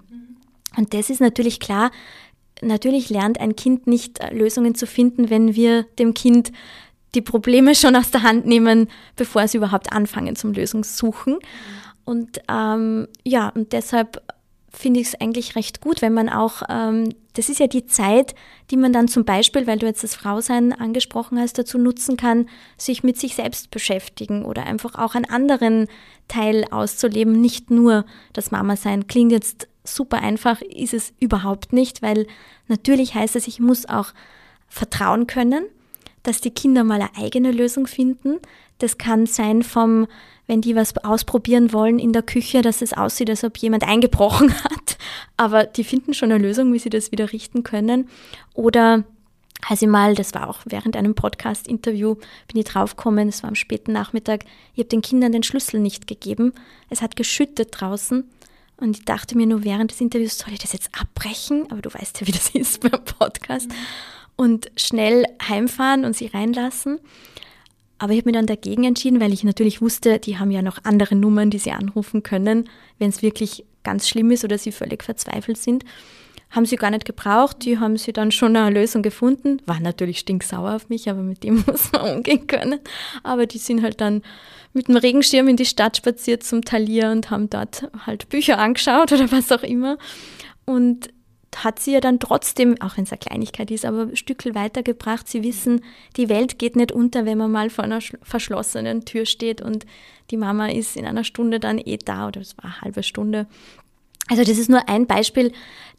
Und 0.76 0.94
das 0.94 1.10
ist 1.10 1.20
natürlich 1.20 1.60
klar, 1.60 1.90
natürlich 2.62 3.10
lernt 3.10 3.40
ein 3.40 3.56
Kind 3.56 3.86
nicht 3.86 4.20
äh, 4.20 4.34
Lösungen 4.34 4.74
zu 4.74 4.86
finden, 4.86 5.30
wenn 5.30 5.54
wir 5.54 5.84
dem 5.98 6.14
Kind 6.14 6.52
die 7.14 7.22
Probleme 7.22 7.74
schon 7.74 7.96
aus 7.96 8.10
der 8.10 8.22
Hand 8.22 8.46
nehmen, 8.46 8.88
bevor 9.16 9.48
sie 9.48 9.58
überhaupt 9.58 9.92
anfangen 9.92 10.36
zum 10.36 10.52
Lösungssuchen. 10.52 11.38
Und 12.04 12.40
ähm, 12.48 13.08
ja, 13.24 13.48
und 13.50 13.72
deshalb 13.72 14.22
finde 14.70 15.00
ich 15.00 15.08
es 15.08 15.20
eigentlich 15.20 15.56
recht 15.56 15.80
gut, 15.80 16.02
wenn 16.02 16.12
man 16.12 16.28
auch, 16.28 16.62
ähm, 16.68 17.14
das 17.34 17.48
ist 17.48 17.58
ja 17.58 17.66
die 17.66 17.86
Zeit, 17.86 18.34
die 18.70 18.76
man 18.76 18.92
dann 18.92 19.08
zum 19.08 19.24
Beispiel, 19.24 19.66
weil 19.66 19.78
du 19.78 19.86
jetzt 19.86 20.04
das 20.04 20.14
Frausein 20.14 20.72
angesprochen 20.72 21.38
hast, 21.38 21.58
dazu 21.58 21.78
nutzen 21.78 22.16
kann, 22.16 22.48
sich 22.76 23.02
mit 23.02 23.18
sich 23.18 23.34
selbst 23.34 23.70
beschäftigen 23.70 24.44
oder 24.44 24.64
einfach 24.64 24.94
auch 24.94 25.14
einen 25.14 25.24
anderen 25.24 25.88
Teil 26.28 26.64
auszuleben, 26.70 27.40
nicht 27.40 27.70
nur 27.70 28.04
das 28.34 28.50
Mama-Sein. 28.50 29.06
Klingt 29.06 29.32
jetzt 29.32 29.68
super 29.84 30.18
einfach, 30.18 30.60
ist 30.60 30.94
es 30.94 31.12
überhaupt 31.18 31.72
nicht, 31.72 32.02
weil 32.02 32.26
natürlich 32.68 33.14
heißt 33.14 33.36
es, 33.36 33.48
ich 33.48 33.60
muss 33.60 33.88
auch 33.88 34.12
vertrauen 34.68 35.26
können, 35.26 35.64
dass 36.28 36.40
die 36.40 36.50
Kinder 36.50 36.84
mal 36.84 37.00
eine 37.00 37.16
eigene 37.16 37.50
Lösung 37.52 37.86
finden. 37.86 38.38
Das 38.78 38.98
kann 38.98 39.26
sein 39.26 39.62
vom 39.62 40.06
wenn 40.48 40.62
die 40.62 40.74
was 40.74 40.96
ausprobieren 40.96 41.72
wollen 41.72 41.98
in 41.98 42.12
der 42.12 42.22
Küche, 42.22 42.62
dass 42.62 42.82
es 42.82 42.94
aussieht, 42.94 43.30
als 43.30 43.44
ob 43.44 43.56
jemand 43.58 43.84
eingebrochen 43.84 44.52
hat. 44.64 44.98
Aber 45.36 45.64
die 45.64 45.84
finden 45.84 46.14
schon 46.14 46.32
eine 46.32 46.42
Lösung, 46.42 46.72
wie 46.72 46.78
sie 46.78 46.90
das 46.90 47.12
wieder 47.12 47.32
richten 47.32 47.62
können. 47.62 48.08
Oder 48.54 49.04
als 49.68 49.82
ich 49.82 49.88
mal, 49.88 50.14
das 50.14 50.34
war 50.34 50.48
auch 50.48 50.60
während 50.64 50.96
einem 50.96 51.14
Podcast-Interview, 51.14 52.14
bin 52.14 52.60
ich 52.60 52.64
draufgekommen, 52.64 53.28
es 53.28 53.42
war 53.42 53.48
am 53.48 53.56
späten 53.56 53.92
Nachmittag, 53.92 54.44
ich 54.72 54.78
habe 54.78 54.88
den 54.88 55.02
Kindern 55.02 55.32
den 55.32 55.42
Schlüssel 55.42 55.80
nicht 55.80 56.06
gegeben. 56.06 56.54
Es 56.88 57.02
hat 57.02 57.14
geschüttet 57.14 57.68
draußen. 57.72 58.24
Und 58.78 58.96
ich 58.96 59.04
dachte 59.04 59.36
mir 59.36 59.46
nur 59.46 59.64
während 59.64 59.90
des 59.90 60.00
Interviews, 60.00 60.38
soll 60.38 60.54
ich 60.54 60.60
das 60.60 60.72
jetzt 60.72 60.90
abbrechen? 60.98 61.66
Aber 61.70 61.82
du 61.82 61.92
weißt 61.92 62.20
ja, 62.20 62.26
wie 62.26 62.32
das 62.32 62.50
ist 62.54 62.80
beim 62.80 63.04
Podcast. 63.04 63.68
Und 64.38 64.70
schnell 64.76 65.26
heimfahren 65.46 66.06
und 66.06 66.16
sie 66.16 66.26
reinlassen. 66.26 67.00
Aber 67.98 68.12
ich 68.12 68.20
habe 68.20 68.28
mich 68.28 68.36
dann 68.36 68.46
dagegen 68.46 68.84
entschieden, 68.84 69.20
weil 69.20 69.32
ich 69.32 69.42
natürlich 69.42 69.82
wusste, 69.82 70.20
die 70.20 70.38
haben 70.38 70.52
ja 70.52 70.62
noch 70.62 70.78
andere 70.84 71.16
Nummern, 71.16 71.50
die 71.50 71.58
sie 71.58 71.72
anrufen 71.72 72.22
können, 72.22 72.70
wenn 72.98 73.10
es 73.10 73.22
wirklich 73.22 73.64
ganz 73.82 74.08
schlimm 74.08 74.30
ist 74.30 74.44
oder 74.44 74.56
sie 74.56 74.72
völlig 74.72 75.02
verzweifelt 75.02 75.58
sind. 75.58 75.84
Haben 76.50 76.64
sie 76.64 76.76
gar 76.76 76.90
nicht 76.90 77.04
gebraucht, 77.04 77.64
die 77.64 77.78
haben 77.78 77.98
sie 77.98 78.12
dann 78.12 78.30
schon 78.30 78.56
eine 78.56 78.80
Lösung 78.80 79.02
gefunden. 79.02 79.60
War 79.66 79.80
natürlich 79.80 80.20
stinksauer 80.20 80.76
auf 80.76 80.88
mich, 80.88 81.10
aber 81.10 81.22
mit 81.22 81.42
dem 81.42 81.64
muss 81.66 81.92
man 81.92 82.18
umgehen 82.18 82.46
können. 82.46 82.80
Aber 83.22 83.46
die 83.46 83.58
sind 83.58 83.82
halt 83.82 84.00
dann 84.00 84.22
mit 84.72 84.88
dem 84.88 84.96
Regenschirm 84.96 85.48
in 85.48 85.56
die 85.56 85.66
Stadt 85.66 85.96
spaziert 85.96 86.44
zum 86.44 86.64
Talier 86.64 87.10
und 87.10 87.30
haben 87.30 87.50
dort 87.50 87.90
halt 88.06 88.28
Bücher 88.28 88.58
angeschaut 88.58 89.12
oder 89.12 89.30
was 89.32 89.50
auch 89.52 89.62
immer. 89.62 89.98
Und 90.64 91.08
hat 91.56 91.78
sie 91.78 91.92
ja 91.92 92.00
dann 92.00 92.20
trotzdem, 92.20 92.80
auch 92.80 92.96
wenn 92.96 93.04
es 93.04 93.12
eine 93.12 93.18
Kleinigkeit 93.18 93.70
ist, 93.70 93.84
aber 93.84 94.02
ein 94.02 94.16
Stückel 94.16 94.54
weitergebracht. 94.54 95.28
Sie 95.28 95.42
wissen, 95.42 95.82
die 96.16 96.28
Welt 96.28 96.58
geht 96.58 96.76
nicht 96.76 96.92
unter, 96.92 97.24
wenn 97.24 97.38
man 97.38 97.50
mal 97.50 97.70
vor 97.70 97.84
einer 97.84 98.00
verschlossenen 98.22 99.04
Tür 99.04 99.26
steht 99.26 99.60
und 99.60 99.86
die 100.30 100.36
Mama 100.36 100.68
ist 100.68 100.96
in 100.96 101.06
einer 101.06 101.24
Stunde 101.24 101.58
dann 101.58 101.78
eh 101.78 101.96
da 101.96 102.28
oder 102.28 102.40
es 102.40 102.56
war 102.58 102.66
eine 102.66 102.80
halbe 102.82 103.02
Stunde. 103.02 103.46
Also 104.30 104.44
das 104.44 104.58
ist 104.58 104.68
nur 104.68 104.88
ein 104.90 105.06
Beispiel 105.06 105.52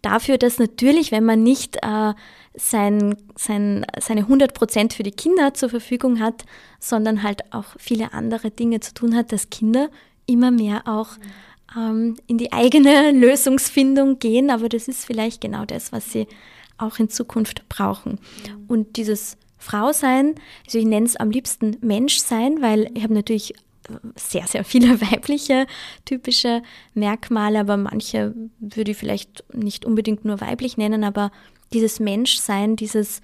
dafür, 0.04 0.38
dass 0.38 0.60
natürlich, 0.60 1.12
wenn 1.12 1.26
man 1.26 1.42
nicht 1.42 1.78
äh, 1.78 2.14
sein, 2.54 3.16
sein, 3.36 3.88
seine 4.00 4.22
100 4.22 4.54
Prozent 4.54 4.94
für 4.94 5.02
die 5.02 5.12
Kinder 5.12 5.56
zur 5.56 5.70
Verfügung 5.70 6.20
hat, 6.20 6.46
sondern 6.80 7.24
halt 7.24 7.54
auch 7.54 7.66
viele 7.80 8.14
andere 8.14 8.52
Dinge 8.52 8.82
zu 8.82 8.94
tun 8.94 9.16
hat, 9.16 9.32
dass 9.32 9.50
Kinder 9.50 9.90
immer 10.28 10.52
mehr 10.52 10.84
auch 10.86 11.18
mhm 11.18 11.49
ähm, 11.76 12.16
in 12.28 12.38
die 12.38 12.52
eigene 12.52 13.12
Lösungsfindung 13.14 14.20
gehen, 14.20 14.50
aber 14.50 14.70
das 14.70 14.88
ist 14.88 15.06
vielleicht 15.06 15.42
genau 15.42 15.66
das, 15.66 15.92
was 15.92 16.12
sie 16.12 16.28
auch 16.78 17.00
in 17.00 17.10
Zukunft 17.10 17.68
brauchen. 17.70 18.20
Und 18.68 18.96
dieses 18.96 19.38
Frausein, 19.58 20.36
also 20.66 20.78
ich 20.78 20.86
nenne 20.86 21.06
es 21.06 21.18
am 21.18 21.32
liebsten 21.32 21.78
Menschsein, 21.82 22.62
weil 22.62 22.90
ich 22.94 23.04
habe 23.04 23.14
natürlich 23.14 23.54
sehr, 24.16 24.48
sehr 24.48 24.64
viele 24.64 25.02
weibliche 25.12 25.68
typische 26.06 26.64
Merkmale, 26.94 27.60
aber 27.60 27.78
manche 27.78 28.34
würde 28.60 28.92
ich 28.92 28.98
vielleicht 28.98 29.44
nicht 29.54 29.86
unbedingt 29.86 30.26
nur 30.26 30.42
weiblich 30.42 30.78
nennen, 30.78 31.04
aber 31.04 31.32
dieses 31.74 32.00
Menschsein, 32.00 32.76
dieses 32.76 33.22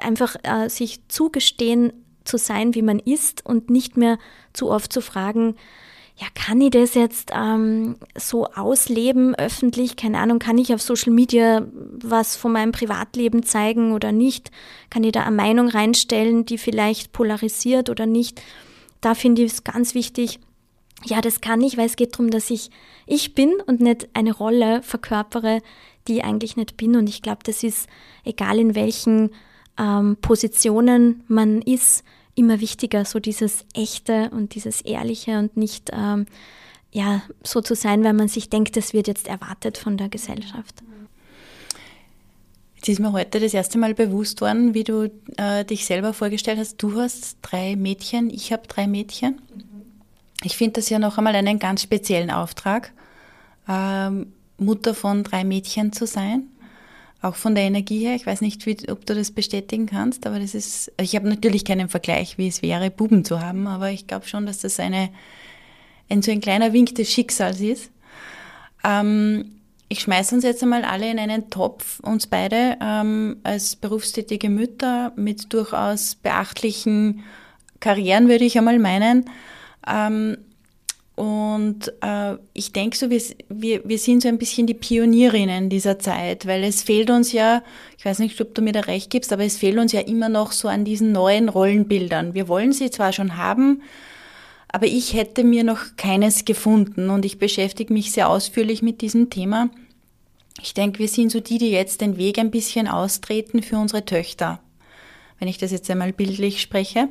einfach 0.00 0.36
äh, 0.42 0.68
sich 0.68 1.06
zugestehen 1.08 1.92
zu 2.24 2.38
sein, 2.38 2.74
wie 2.74 2.82
man 2.82 2.98
ist 2.98 3.44
und 3.44 3.70
nicht 3.70 3.96
mehr 3.96 4.18
zu 4.52 4.70
oft 4.70 4.92
zu 4.92 5.00
fragen, 5.00 5.56
ja, 6.20 6.26
kann 6.34 6.60
ich 6.60 6.70
das 6.70 6.94
jetzt 6.94 7.30
ähm, 7.32 7.96
so 8.16 8.46
ausleben 8.46 9.36
öffentlich? 9.36 9.94
Keine 9.94 10.18
Ahnung, 10.18 10.40
kann 10.40 10.58
ich 10.58 10.74
auf 10.74 10.82
Social 10.82 11.12
Media 11.12 11.64
was 11.72 12.34
von 12.34 12.50
meinem 12.50 12.72
Privatleben 12.72 13.44
zeigen 13.44 13.92
oder 13.92 14.10
nicht? 14.10 14.50
Kann 14.90 15.04
ich 15.04 15.12
da 15.12 15.22
eine 15.22 15.36
Meinung 15.36 15.68
reinstellen, 15.68 16.44
die 16.44 16.58
vielleicht 16.58 17.12
polarisiert 17.12 17.88
oder 17.88 18.06
nicht? 18.06 18.42
Da 19.00 19.14
finde 19.14 19.42
ich 19.42 19.52
es 19.52 19.64
ganz 19.64 19.94
wichtig. 19.94 20.40
Ja, 21.04 21.20
das 21.20 21.40
kann 21.40 21.60
ich, 21.60 21.76
weil 21.76 21.86
es 21.86 21.94
geht 21.94 22.14
darum, 22.14 22.30
dass 22.30 22.50
ich 22.50 22.70
ich 23.06 23.36
bin 23.36 23.54
und 23.66 23.80
nicht 23.80 24.08
eine 24.14 24.32
Rolle 24.32 24.82
verkörpere, 24.82 25.62
die 26.08 26.16
ich 26.16 26.24
eigentlich 26.24 26.56
nicht 26.56 26.76
bin. 26.76 26.96
Und 26.96 27.08
ich 27.08 27.22
glaube, 27.22 27.44
das 27.44 27.62
ist 27.62 27.88
egal 28.24 28.58
in 28.58 28.74
welchen 28.74 29.30
ähm, 29.78 30.16
Positionen 30.20 31.22
man 31.28 31.62
ist, 31.62 32.02
immer 32.38 32.60
wichtiger, 32.60 33.04
so 33.04 33.18
dieses 33.18 33.64
Echte 33.74 34.30
und 34.30 34.54
dieses 34.54 34.80
Ehrliche 34.80 35.38
und 35.38 35.56
nicht 35.56 35.90
ähm, 35.92 36.26
ja, 36.92 37.22
so 37.42 37.60
zu 37.60 37.74
sein, 37.74 38.04
weil 38.04 38.14
man 38.14 38.28
sich 38.28 38.48
denkt, 38.48 38.76
das 38.76 38.92
wird 38.92 39.08
jetzt 39.08 39.28
erwartet 39.28 39.76
von 39.76 39.96
der 39.96 40.08
Gesellschaft. 40.08 40.82
Jetzt 42.76 42.88
ist 42.88 43.00
mir 43.00 43.12
heute 43.12 43.40
das 43.40 43.54
erste 43.54 43.76
Mal 43.76 43.92
bewusst 43.92 44.40
worden, 44.40 44.72
wie 44.72 44.84
du 44.84 45.10
äh, 45.36 45.64
dich 45.64 45.84
selber 45.84 46.14
vorgestellt 46.14 46.58
hast. 46.58 46.76
Du 46.78 46.98
hast 46.98 47.38
drei 47.42 47.74
Mädchen, 47.74 48.30
ich 48.30 48.52
habe 48.52 48.68
drei 48.68 48.86
Mädchen. 48.86 49.42
Ich 50.44 50.56
finde 50.56 50.74
das 50.74 50.88
ja 50.88 51.00
noch 51.00 51.18
einmal 51.18 51.34
einen 51.34 51.58
ganz 51.58 51.82
speziellen 51.82 52.30
Auftrag, 52.30 52.92
ähm, 53.68 54.32
Mutter 54.58 54.94
von 54.94 55.24
drei 55.24 55.42
Mädchen 55.44 55.92
zu 55.92 56.06
sein 56.06 56.44
auch 57.20 57.34
von 57.34 57.54
der 57.54 57.64
Energie 57.64 58.00
her. 58.00 58.14
Ich 58.14 58.26
weiß 58.26 58.40
nicht, 58.40 58.64
wie, 58.66 58.76
ob 58.90 59.04
du 59.06 59.14
das 59.14 59.32
bestätigen 59.32 59.86
kannst, 59.86 60.26
aber 60.26 60.38
das 60.38 60.54
ist, 60.54 60.92
ich 61.00 61.16
habe 61.16 61.28
natürlich 61.28 61.64
keinen 61.64 61.88
Vergleich, 61.88 62.38
wie 62.38 62.48
es 62.48 62.62
wäre, 62.62 62.90
Buben 62.90 63.24
zu 63.24 63.40
haben, 63.40 63.66
aber 63.66 63.90
ich 63.90 64.06
glaube 64.06 64.26
schon, 64.26 64.46
dass 64.46 64.58
das 64.60 64.78
eine, 64.78 65.10
ein 66.08 66.22
so 66.22 66.30
ein 66.30 66.40
kleiner 66.40 66.72
Wink 66.72 66.94
des 66.94 67.12
Schicksals 67.12 67.60
ist. 67.60 67.90
Ähm, 68.84 69.52
ich 69.88 70.00
schmeiße 70.00 70.34
uns 70.34 70.44
jetzt 70.44 70.62
einmal 70.62 70.84
alle 70.84 71.10
in 71.10 71.18
einen 71.18 71.50
Topf, 71.50 72.00
uns 72.00 72.26
beide 72.26 72.76
ähm, 72.80 73.38
als 73.42 73.74
berufstätige 73.74 74.50
Mütter 74.50 75.12
mit 75.16 75.52
durchaus 75.52 76.14
beachtlichen 76.14 77.24
Karrieren, 77.80 78.28
würde 78.28 78.44
ich 78.44 78.58
einmal 78.58 78.78
meinen. 78.78 79.30
Ähm, 79.86 80.36
und 81.18 81.92
äh, 82.00 82.36
ich 82.54 82.70
denke 82.72 82.96
so, 82.96 83.10
wir, 83.10 83.20
wir, 83.48 83.82
wir 83.84 83.98
sind 83.98 84.22
so 84.22 84.28
ein 84.28 84.38
bisschen 84.38 84.68
die 84.68 84.74
Pionierinnen 84.74 85.68
dieser 85.68 85.98
Zeit, 85.98 86.46
weil 86.46 86.62
es 86.62 86.84
fehlt 86.84 87.10
uns 87.10 87.32
ja, 87.32 87.64
ich 87.98 88.04
weiß 88.04 88.20
nicht, 88.20 88.40
ob 88.40 88.54
du 88.54 88.62
mir 88.62 88.70
da 88.70 88.80
recht 88.80 89.10
gibst, 89.10 89.32
aber 89.32 89.42
es 89.42 89.56
fehlt 89.56 89.78
uns 89.78 89.90
ja 89.90 90.00
immer 90.00 90.28
noch 90.28 90.52
so 90.52 90.68
an 90.68 90.84
diesen 90.84 91.10
neuen 91.10 91.48
Rollenbildern. 91.48 92.34
Wir 92.34 92.46
wollen 92.46 92.72
sie 92.72 92.92
zwar 92.92 93.12
schon 93.12 93.36
haben, 93.36 93.82
aber 94.68 94.86
ich 94.86 95.14
hätte 95.14 95.42
mir 95.42 95.64
noch 95.64 95.96
keines 95.96 96.44
gefunden 96.44 97.10
und 97.10 97.24
ich 97.24 97.40
beschäftige 97.40 97.92
mich 97.92 98.12
sehr 98.12 98.28
ausführlich 98.28 98.82
mit 98.82 99.00
diesem 99.00 99.28
Thema. 99.28 99.70
Ich 100.62 100.72
denke, 100.72 101.00
wir 101.00 101.08
sind 101.08 101.32
so 101.32 101.40
die, 101.40 101.58
die 101.58 101.72
jetzt 101.72 102.00
den 102.00 102.16
Weg 102.16 102.38
ein 102.38 102.52
bisschen 102.52 102.86
austreten 102.86 103.64
für 103.64 103.76
unsere 103.76 104.04
Töchter, 104.04 104.60
wenn 105.40 105.48
ich 105.48 105.58
das 105.58 105.72
jetzt 105.72 105.90
einmal 105.90 106.12
bildlich 106.12 106.60
spreche. 106.60 107.08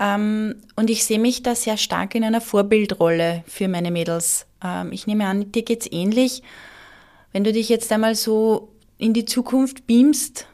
Ähm, 0.00 0.56
und 0.76 0.90
ich 0.90 1.04
sehe 1.04 1.18
mich 1.18 1.42
da 1.42 1.54
sehr 1.54 1.76
stark 1.76 2.14
in 2.14 2.24
einer 2.24 2.40
Vorbildrolle 2.40 3.44
für 3.46 3.68
meine 3.68 3.90
Mädels. 3.90 4.46
Ähm, 4.62 4.92
ich 4.92 5.06
nehme 5.06 5.26
an, 5.26 5.52
dir 5.52 5.62
geht's 5.62 5.88
ähnlich. 5.90 6.42
Wenn 7.32 7.44
du 7.44 7.52
dich 7.52 7.68
jetzt 7.68 7.90
einmal 7.92 8.14
so 8.14 8.68
in 8.98 9.12
die 9.12 9.24
Zukunft 9.24 9.86
beamst, 9.86 10.46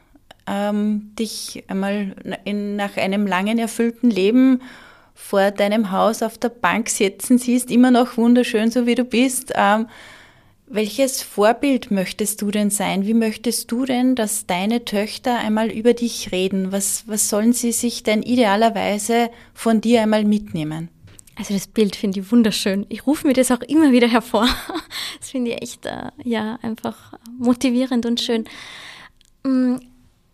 ähm, 0.47 1.11
dich 1.17 1.63
einmal 1.67 2.15
in, 2.45 2.75
nach 2.75 2.97
einem 2.97 3.27
langen 3.27 3.59
erfüllten 3.59 4.09
Leben 4.09 4.61
vor 5.13 5.51
deinem 5.51 5.91
Haus 5.91 6.23
auf 6.23 6.37
der 6.37 6.49
Bank 6.49 6.89
sitzen 6.89 7.37
siehst, 7.37 7.69
immer 7.69 7.91
noch 7.91 8.17
wunderschön, 8.17 8.71
so 8.71 8.85
wie 8.85 8.95
du 8.95 9.03
bist. 9.03 9.53
Welches 10.71 11.23
Vorbild 11.23 11.89
möchtest 11.89 12.43
du 12.43 12.51
denn 12.51 12.69
sein? 12.69 13.07
Wie 13.07 13.15
möchtest 13.15 13.71
du 13.71 13.85
denn, 13.85 14.13
dass 14.13 14.45
deine 14.45 14.85
Töchter 14.85 15.39
einmal 15.39 15.71
über 15.71 15.95
dich 15.95 16.31
reden? 16.31 16.71
Was, 16.71 17.07
was 17.07 17.27
sollen 17.27 17.53
sie 17.53 17.71
sich 17.71 18.03
denn 18.03 18.21
idealerweise 18.21 19.31
von 19.55 19.81
dir 19.81 20.03
einmal 20.03 20.25
mitnehmen? 20.25 20.89
Also 21.35 21.55
das 21.55 21.65
Bild 21.65 21.95
finde 21.95 22.19
ich 22.19 22.31
wunderschön. 22.31 22.85
Ich 22.89 23.07
rufe 23.07 23.25
mir 23.25 23.33
das 23.33 23.49
auch 23.49 23.61
immer 23.61 23.91
wieder 23.91 24.07
hervor. 24.07 24.47
Das 25.19 25.31
finde 25.31 25.51
ich 25.51 25.61
echt 25.61 25.85
äh, 25.85 26.11
ja 26.23 26.59
einfach 26.61 27.13
motivierend 27.37 28.05
und 28.05 28.21
schön. 28.21 28.45
Mm, 29.43 29.77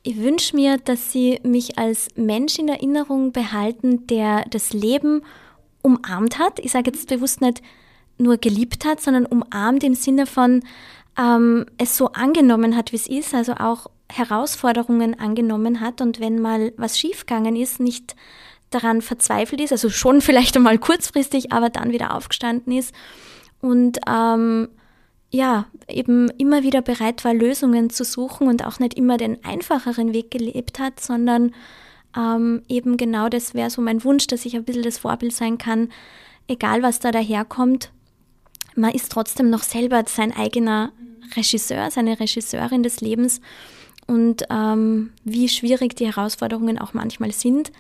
ich 0.04 0.18
wünsche 0.18 0.56
mir, 0.56 0.78
dass 0.78 1.12
Sie 1.12 1.40
mich 1.44 1.80
als 1.80 2.10
Mensch 2.16 2.60
in 2.60 2.68
Erinnerung 2.68 3.32
behalten, 3.32 4.06
der 4.08 4.46
das 4.50 4.74
Leben 4.74 5.24
umarmt 5.82 6.38
hat. 6.38 6.60
Ich 6.60 6.72
sage 6.72 6.92
jetzt 6.92 7.08
bewusst 7.08 7.42
nicht 7.42 7.62
nur 8.18 8.38
geliebt 8.38 8.86
hat, 8.86 9.02
sondern 9.02 9.26
umarmt 9.26 9.84
im 9.84 9.96
Sinne 9.96 10.26
von 10.26 10.64
ähm, 11.18 11.66
es 11.78 11.98
so 11.98 12.12
angenommen 12.12 12.76
hat, 12.76 12.92
wie 12.92 12.98
es 12.98 13.08
ist, 13.08 13.34
also 13.34 13.54
auch 13.54 13.88
Herausforderungen 14.10 15.20
angenommen 15.20 15.80
hat 15.80 16.02
und 16.02 16.20
wenn 16.20 16.42
mal 16.42 16.74
was 16.78 17.00
schiefgegangen 17.00 17.56
ist, 17.56 17.80
nicht 17.80 18.16
daran 18.70 19.02
verzweifelt 19.02 19.62
ist, 19.62 19.72
also 19.72 19.90
schon 19.90 20.22
vielleicht 20.22 20.56
einmal 20.56 20.78
kurzfristig, 20.78 21.52
aber 21.52 21.70
dann 21.70 21.92
wieder 21.92 22.14
aufgestanden 22.14 22.74
ist 22.74 22.94
und 23.62 24.00
ähm, 24.08 24.70
ja, 25.32 25.66
eben 25.90 26.30
immer 26.38 26.64
wieder 26.64 26.82
bereit 26.82 27.26
war, 27.26 27.34
Lösungen 27.34 27.90
zu 27.90 28.04
suchen 28.04 28.48
und 28.48 28.66
auch 28.66 28.80
nicht 28.80 28.94
immer 28.94 29.18
den 29.18 29.44
einfacheren 29.44 30.14
Weg 30.14 30.32
gelebt 30.32 30.80
hat, 30.80 31.00
sondern 31.00 31.54
ähm, 32.16 32.62
eben 32.70 32.96
genau 32.96 33.28
das 33.28 33.54
wäre 33.54 33.70
so 33.70 33.82
mein 33.82 34.04
Wunsch, 34.04 34.28
dass 34.28 34.46
ich 34.46 34.56
ein 34.56 34.64
bisschen 34.64 34.84
das 34.84 35.00
Vorbild 35.00 35.34
sein 35.34 35.58
kann, 35.58 35.90
egal 36.48 36.84
was 36.84 37.00
da 37.00 37.12
daherkommt. 37.12 37.92
Man 38.76 38.92
ist 38.92 39.12
trotzdem 39.12 39.50
noch 39.50 39.64
selber 39.64 40.04
sein 40.08 40.36
eigener 40.36 40.92
Regisseur, 41.36 41.90
seine 41.92 42.20
Regisseurin 42.20 42.84
des 42.84 43.02
Lebens 43.02 43.42
und 44.08 44.44
ähm, 44.50 45.12
wie 45.24 45.50
schwierig 45.50 45.96
die 45.96 46.06
Herausforderungen 46.06 46.78
auch 46.78 46.94
manchmal 46.94 47.32
sind, 47.32 47.72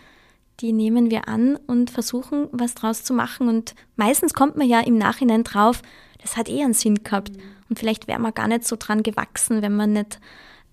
die 0.61 0.71
nehmen 0.71 1.11
wir 1.11 1.27
an 1.27 1.57
und 1.67 1.91
versuchen, 1.91 2.47
was 2.51 2.75
draus 2.75 3.03
zu 3.03 3.13
machen. 3.13 3.47
Und 3.47 3.75
meistens 3.95 4.33
kommt 4.33 4.55
man 4.55 4.67
ja 4.67 4.79
im 4.79 4.97
Nachhinein 4.97 5.43
drauf, 5.43 5.81
das 6.21 6.37
hat 6.37 6.49
eh 6.49 6.63
einen 6.63 6.73
Sinn 6.73 7.03
gehabt. 7.03 7.31
Und 7.69 7.77
vielleicht 7.77 8.07
wäre 8.07 8.19
man 8.19 8.33
gar 8.33 8.47
nicht 8.47 8.65
so 8.65 8.75
dran 8.77 9.03
gewachsen, 9.03 9.61
wenn 9.61 9.75
man 9.75 9.93
nicht 9.93 10.19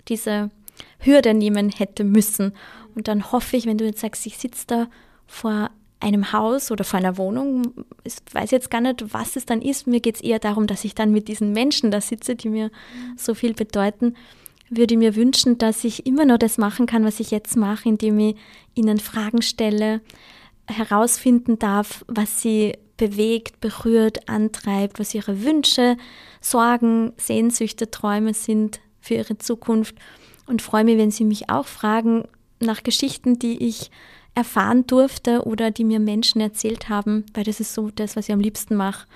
diese 0.08 0.50
Hürde 1.00 1.34
nehmen 1.34 1.70
hätte 1.70 2.04
müssen. 2.04 2.52
Und 2.94 3.08
dann 3.08 3.32
hoffe 3.32 3.56
ich, 3.56 3.66
wenn 3.66 3.78
du 3.78 3.84
jetzt 3.84 4.00
sagst, 4.00 4.24
ich 4.26 4.38
sitze 4.38 4.66
da 4.66 4.86
vor 5.26 5.70
einem 6.02 6.32
Haus 6.32 6.70
oder 6.70 6.84
vor 6.84 6.98
einer 6.98 7.16
Wohnung, 7.16 7.62
ich 8.04 8.14
weiß 8.32 8.50
jetzt 8.50 8.70
gar 8.70 8.80
nicht, 8.80 9.14
was 9.14 9.36
es 9.36 9.46
dann 9.46 9.62
ist. 9.62 9.86
Mir 9.86 10.00
geht 10.00 10.16
es 10.16 10.20
eher 10.20 10.38
darum, 10.38 10.66
dass 10.66 10.84
ich 10.84 10.94
dann 10.94 11.12
mit 11.12 11.28
diesen 11.28 11.52
Menschen 11.52 11.90
da 11.90 12.00
sitze, 12.00 12.34
die 12.34 12.48
mir 12.48 12.70
so 13.16 13.34
viel 13.34 13.54
bedeuten 13.54 14.14
würde 14.76 14.96
mir 14.96 15.16
wünschen, 15.16 15.58
dass 15.58 15.84
ich 15.84 16.06
immer 16.06 16.24
noch 16.24 16.38
das 16.38 16.58
machen 16.58 16.86
kann, 16.86 17.04
was 17.04 17.20
ich 17.20 17.30
jetzt 17.30 17.56
mache, 17.56 17.88
indem 17.88 18.18
ich 18.18 18.36
ihnen 18.74 18.98
Fragen 18.98 19.42
stelle, 19.42 20.00
herausfinden 20.66 21.58
darf, 21.58 22.04
was 22.08 22.40
sie 22.40 22.78
bewegt, 22.96 23.60
berührt, 23.60 24.28
antreibt, 24.28 24.98
was 24.98 25.14
ihre 25.14 25.42
Wünsche, 25.42 25.96
Sorgen, 26.40 27.12
Sehnsüchte, 27.16 27.90
Träume 27.90 28.32
sind 28.32 28.80
für 29.00 29.14
ihre 29.14 29.36
Zukunft 29.38 29.96
und 30.46 30.62
freue 30.62 30.84
mich, 30.84 30.98
wenn 30.98 31.10
sie 31.10 31.24
mich 31.24 31.50
auch 31.50 31.66
fragen 31.66 32.24
nach 32.60 32.82
Geschichten, 32.82 33.38
die 33.38 33.66
ich 33.66 33.90
erfahren 34.34 34.86
durfte 34.86 35.44
oder 35.44 35.70
die 35.70 35.84
mir 35.84 36.00
Menschen 36.00 36.40
erzählt 36.40 36.88
haben, 36.88 37.24
weil 37.34 37.44
das 37.44 37.60
ist 37.60 37.74
so 37.74 37.90
das, 37.90 38.16
was 38.16 38.28
ich 38.28 38.32
am 38.32 38.40
liebsten 38.40 38.76
mache, 38.76 39.06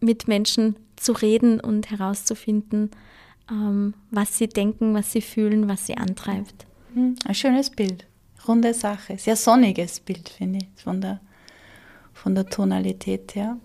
mit 0.00 0.28
Menschen 0.28 0.76
zu 0.96 1.12
reden 1.12 1.60
und 1.60 1.90
herauszufinden, 1.90 2.90
ähm, 3.50 3.94
was 4.10 4.36
sie 4.36 4.48
denken, 4.48 4.94
was 4.94 5.12
sie 5.12 5.22
fühlen, 5.22 5.68
was 5.68 5.86
sie 5.86 5.96
antreibt. 5.96 6.66
Hm, 6.94 7.16
ein 7.24 7.34
schönes 7.34 7.70
Bild, 7.70 8.06
runde 8.46 8.74
Sache, 8.74 9.16
sehr 9.18 9.36
sonniges 9.36 10.00
Bild, 10.00 10.28
finde 10.28 10.58
ich, 10.58 10.82
von 10.82 11.00
der, 11.00 11.20
von 12.12 12.34
der 12.34 12.46
Tonalität 12.46 13.34
her. 13.34 13.56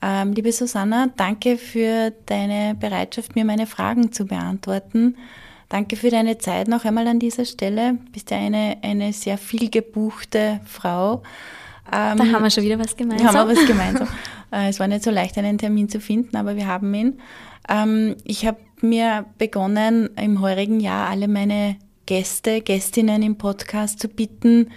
Ähm, 0.00 0.32
liebe 0.32 0.52
Susanna, 0.52 1.08
danke 1.16 1.58
für 1.58 2.12
deine 2.26 2.76
Bereitschaft, 2.76 3.34
mir 3.34 3.44
meine 3.44 3.66
Fragen 3.66 4.12
zu 4.12 4.26
beantworten. 4.26 5.16
Danke 5.68 5.96
für 5.96 6.10
deine 6.10 6.38
Zeit 6.38 6.66
noch 6.68 6.84
einmal 6.84 7.06
an 7.06 7.18
dieser 7.18 7.44
Stelle. 7.44 7.94
Du 7.94 8.12
bist 8.12 8.30
ja 8.30 8.38
eine, 8.38 8.78
eine 8.82 9.12
sehr 9.12 9.36
viel 9.36 9.68
gebuchte 9.68 10.60
Frau. 10.64 11.22
Ähm, 11.92 12.18
da 12.18 12.24
haben 12.32 12.42
wir 12.42 12.50
schon 12.50 12.64
wieder 12.64 12.78
was 12.78 12.96
gemeinsam. 12.96 13.28
Haben 13.28 13.48
wir 13.48 13.56
was 13.56 13.66
gemeinsam. 13.66 14.08
Äh, 14.50 14.70
es 14.70 14.80
war 14.80 14.88
nicht 14.88 15.02
so 15.02 15.10
leicht, 15.10 15.36
einen 15.36 15.58
Termin 15.58 15.90
zu 15.90 16.00
finden, 16.00 16.34
aber 16.34 16.56
wir 16.56 16.66
haben 16.66 16.94
ihn. 16.94 17.20
Ähm, 17.68 18.16
ich 18.24 18.46
habe 18.46 18.56
mir 18.80 19.26
begonnen, 19.36 20.08
im 20.16 20.40
heurigen 20.40 20.80
Jahr 20.80 21.10
alle 21.10 21.28
meine 21.28 21.76
Gäste, 22.06 22.62
Gästinnen 22.62 23.22
im 23.22 23.36
Podcast 23.36 24.00
zu 24.00 24.08
bitten, 24.08 24.70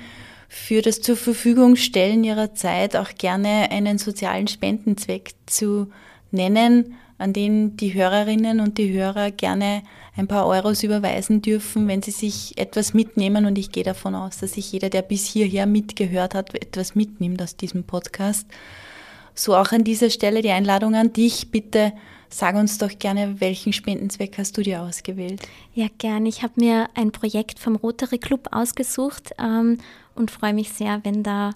für 0.49 0.81
das 0.81 0.99
zur 0.99 1.15
Verfügung 1.15 1.77
stellen 1.77 2.25
ihrer 2.25 2.53
Zeit 2.53 2.97
auch 2.97 3.15
gerne 3.17 3.71
einen 3.71 3.97
sozialen 3.97 4.49
Spendenzweck 4.49 5.31
zu 5.45 5.87
nennen, 6.31 6.95
an 7.17 7.31
den 7.31 7.77
die 7.77 7.93
Hörerinnen 7.93 8.59
und 8.59 8.77
die 8.77 8.91
Hörer 8.91 9.31
gerne 9.31 9.83
ein 10.21 10.27
paar 10.27 10.47
Euros 10.47 10.83
überweisen 10.83 11.41
dürfen, 11.41 11.87
wenn 11.87 12.01
sie 12.01 12.11
sich 12.11 12.57
etwas 12.57 12.93
mitnehmen. 12.93 13.45
Und 13.45 13.57
ich 13.57 13.71
gehe 13.71 13.83
davon 13.83 14.15
aus, 14.15 14.37
dass 14.37 14.53
sich 14.53 14.71
jeder, 14.71 14.89
der 14.89 15.01
bis 15.01 15.25
hierher 15.25 15.65
mitgehört 15.65 16.35
hat, 16.35 16.53
etwas 16.55 16.95
mitnimmt 16.95 17.41
aus 17.41 17.55
diesem 17.55 17.83
Podcast. 17.83 18.47
So 19.33 19.55
auch 19.55 19.71
an 19.71 19.83
dieser 19.83 20.09
Stelle 20.09 20.41
die 20.41 20.51
Einladung 20.51 20.95
an 20.95 21.13
dich, 21.13 21.51
bitte 21.51 21.93
Sag 22.33 22.55
uns 22.55 22.77
doch 22.77 22.97
gerne, 22.97 23.41
welchen 23.41 23.73
Spendenzweck 23.73 24.37
hast 24.37 24.57
du 24.57 24.61
dir 24.61 24.81
ausgewählt? 24.81 25.41
Ja, 25.73 25.87
gern. 25.97 26.25
Ich 26.25 26.43
habe 26.43 26.53
mir 26.55 26.87
ein 26.95 27.11
Projekt 27.11 27.59
vom 27.59 27.75
Rotary 27.75 28.19
Club 28.19 28.47
ausgesucht 28.51 29.31
ähm, 29.37 29.79
und 30.15 30.31
freue 30.31 30.53
mich 30.53 30.71
sehr, 30.71 31.01
wenn 31.03 31.23
da 31.23 31.51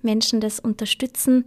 Menschen 0.00 0.40
das 0.40 0.60
unterstützen. 0.60 1.44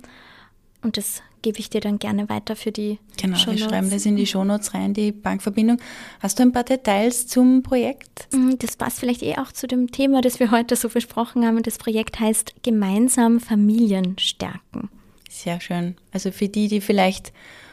Und 0.84 0.96
das 0.98 1.24
gebe 1.42 1.60
ich 1.60 1.70
dir 1.70 1.82
dann 1.82 2.00
gerne 2.00 2.30
weiter 2.30 2.56
für 2.56 2.72
die 2.72 3.00
Genau, 3.18 3.38
Shownotes. 3.38 3.62
wir 3.62 3.70
schreiben 3.70 3.90
das 3.90 4.06
in 4.06 4.16
die 4.16 4.26
Shownotes 4.28 4.74
rein, 4.74 4.94
die 4.94 5.12
Bankverbindung. 5.12 5.78
Hast 6.20 6.40
du 6.40 6.44
ein 6.44 6.52
paar 6.52 6.64
Details 6.64 7.28
zum 7.28 7.64
Projekt? 7.64 8.28
Mm, 8.34 8.54
das 8.60 8.76
passt 8.76 9.00
vielleicht 9.00 9.24
eh 9.24 9.38
auch 9.38 9.52
zu 9.52 9.68
dem 9.68 9.92
Thema, 9.92 10.22
das 10.22 10.40
wir 10.40 10.52
heute 10.52 10.76
so 10.76 10.90
besprochen 10.90 11.46
haben. 11.46 11.62
Das 11.64 11.78
Projekt 11.78 12.20
heißt 12.20 12.56
Gemeinsam 12.64 13.40
Familien 13.40 14.18
stärken. 14.20 14.90
Sehr 15.30 15.60
schön. 15.62 15.96
Also 16.12 16.32
für 16.32 16.48
die, 16.50 16.68
die 16.68 16.82
vielleicht 16.82 17.32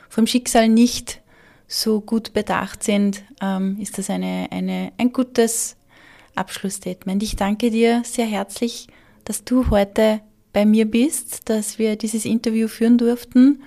vom 0.08 0.26
Schicksal 0.26 0.68
nicht 0.68 1.20
so 1.66 2.00
gut 2.00 2.32
bedacht 2.34 2.82
sind, 2.82 3.24
ähm, 3.40 3.78
ist 3.80 3.98
das 3.98 4.10
eine, 4.10 4.48
eine, 4.50 4.92
ein 4.98 5.12
gutes 5.12 5.76
Abschlussstatement. 6.34 7.22
Ich 7.22 7.36
danke 7.36 7.70
dir 7.70 8.02
sehr 8.04 8.26
herzlich, 8.26 8.88
dass 9.24 9.44
du 9.44 9.70
heute 9.70 10.20
bei 10.54 10.64
mir 10.64 10.90
bist, 10.90 11.50
dass 11.50 11.78
wir 11.78 11.96
dieses 11.96 12.24
Interview 12.24 12.68
führen 12.68 12.96
durften. 12.96 13.62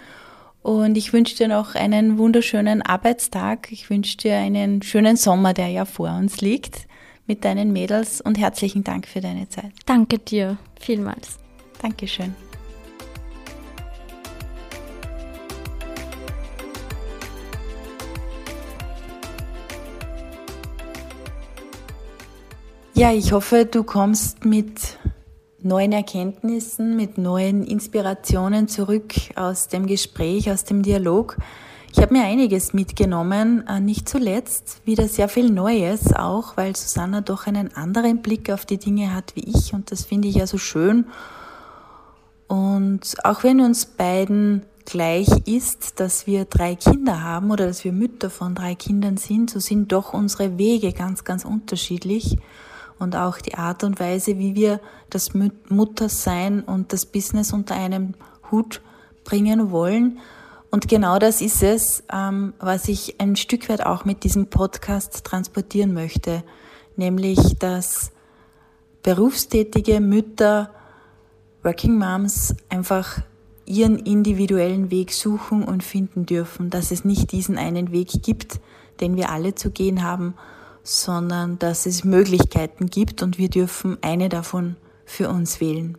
Und 0.63 0.97
ich 0.97 1.13
wünsche 1.13 1.35
dir 1.35 1.47
noch 1.47 1.75
einen 1.75 2.17
wunderschönen 2.17 2.81
Arbeitstag. 2.81 3.71
Ich 3.71 3.91
wünsche 3.91 4.17
dir 4.17 4.37
einen 4.37 4.81
schönen 4.81 5.17
Sommer, 5.17 5.53
der 5.53 5.67
ja 5.67 5.85
vor 5.85 6.09
uns 6.09 6.41
liegt, 6.41 6.87
mit 7.27 7.45
deinen 7.45 7.71
Mädels. 7.71 8.21
Und 8.21 8.39
herzlichen 8.39 8.83
Dank 8.83 9.05
für 9.05 9.21
deine 9.21 9.47
Zeit. 9.49 9.71
Danke 9.85 10.17
dir 10.17 10.57
vielmals. 10.79 11.37
Dankeschön. 11.81 12.33
Ja, 22.93 23.13
ich 23.13 23.31
hoffe, 23.31 23.65
du 23.65 23.83
kommst 23.83 24.43
mit 24.43 24.96
neuen 25.67 25.91
Erkenntnissen, 25.91 26.95
mit 26.95 27.17
neuen 27.17 27.65
Inspirationen 27.65 28.67
zurück 28.67 29.13
aus 29.35 29.67
dem 29.67 29.85
Gespräch, 29.85 30.49
aus 30.49 30.63
dem 30.63 30.81
Dialog. 30.81 31.37
Ich 31.91 31.99
habe 31.99 32.13
mir 32.13 32.23
einiges 32.23 32.73
mitgenommen, 32.73 33.65
äh, 33.67 33.79
nicht 33.79 34.07
zuletzt 34.07 34.81
wieder 34.85 35.07
sehr 35.07 35.29
viel 35.29 35.49
Neues 35.49 36.13
auch, 36.13 36.57
weil 36.57 36.75
Susanna 36.75 37.21
doch 37.21 37.47
einen 37.47 37.75
anderen 37.75 38.21
Blick 38.21 38.49
auf 38.51 38.65
die 38.65 38.77
Dinge 38.77 39.13
hat 39.13 39.35
wie 39.35 39.43
ich 39.43 39.73
und 39.73 39.91
das 39.91 40.05
finde 40.05 40.27
ich 40.27 40.35
ja 40.35 40.47
so 40.47 40.57
schön. 40.57 41.05
Und 42.47 43.15
auch 43.23 43.43
wenn 43.43 43.59
uns 43.59 43.85
beiden 43.85 44.63
gleich 44.85 45.27
ist, 45.45 45.99
dass 45.99 46.27
wir 46.27 46.45
drei 46.45 46.75
Kinder 46.75 47.21
haben 47.21 47.51
oder 47.51 47.67
dass 47.67 47.83
wir 47.83 47.91
Mütter 47.91 48.29
von 48.29 48.55
drei 48.55 48.73
Kindern 48.75 49.17
sind, 49.17 49.49
so 49.49 49.59
sind 49.59 49.91
doch 49.91 50.13
unsere 50.13 50.57
Wege 50.57 50.93
ganz, 50.93 51.25
ganz 51.25 51.43
unterschiedlich 51.43 52.37
und 52.99 53.15
auch 53.15 53.37
die 53.39 53.55
Art 53.55 53.83
und 53.83 53.99
Weise, 53.99 54.37
wie 54.37 54.55
wir 54.55 54.79
das 55.09 55.31
Muttersein 55.69 56.61
und 56.61 56.93
das 56.93 57.05
Business 57.05 57.53
unter 57.53 57.75
einem 57.75 58.13
Hut 58.51 58.81
bringen 59.23 59.71
wollen. 59.71 60.19
Und 60.69 60.87
genau 60.87 61.19
das 61.19 61.41
ist 61.41 61.63
es, 61.63 62.03
ähm, 62.11 62.53
was 62.59 62.87
ich 62.87 63.19
ein 63.19 63.35
Stück 63.35 63.69
weit 63.69 63.85
auch 63.85 64.05
mit 64.05 64.23
diesem 64.23 64.47
Podcast 64.47 65.23
transportieren 65.23 65.93
möchte, 65.93 66.43
nämlich 66.95 67.57
dass 67.59 68.11
berufstätige 69.03 70.01
Mütter, 70.01 70.69
Working 71.63 71.97
Moms 71.97 72.55
einfach 72.69 73.21
ihren 73.65 73.97
individuellen 73.99 74.91
Weg 74.91 75.13
suchen 75.13 75.63
und 75.63 75.83
finden 75.83 76.25
dürfen, 76.25 76.69
dass 76.69 76.91
es 76.91 77.05
nicht 77.05 77.31
diesen 77.31 77.57
einen 77.57 77.91
Weg 77.91 78.23
gibt, 78.23 78.59
den 79.01 79.15
wir 79.15 79.29
alle 79.29 79.55
zu 79.55 79.71
gehen 79.71 80.03
haben, 80.03 80.35
sondern 80.87 81.59
dass 81.59 81.85
es 81.85 82.05
Möglichkeiten 82.05 82.85
gibt 82.85 83.21
und 83.21 83.37
wir 83.37 83.49
dürfen 83.49 83.97
eine 84.01 84.29
davon 84.29 84.77
für 85.05 85.27
uns 85.27 85.59
wählen. 85.59 85.97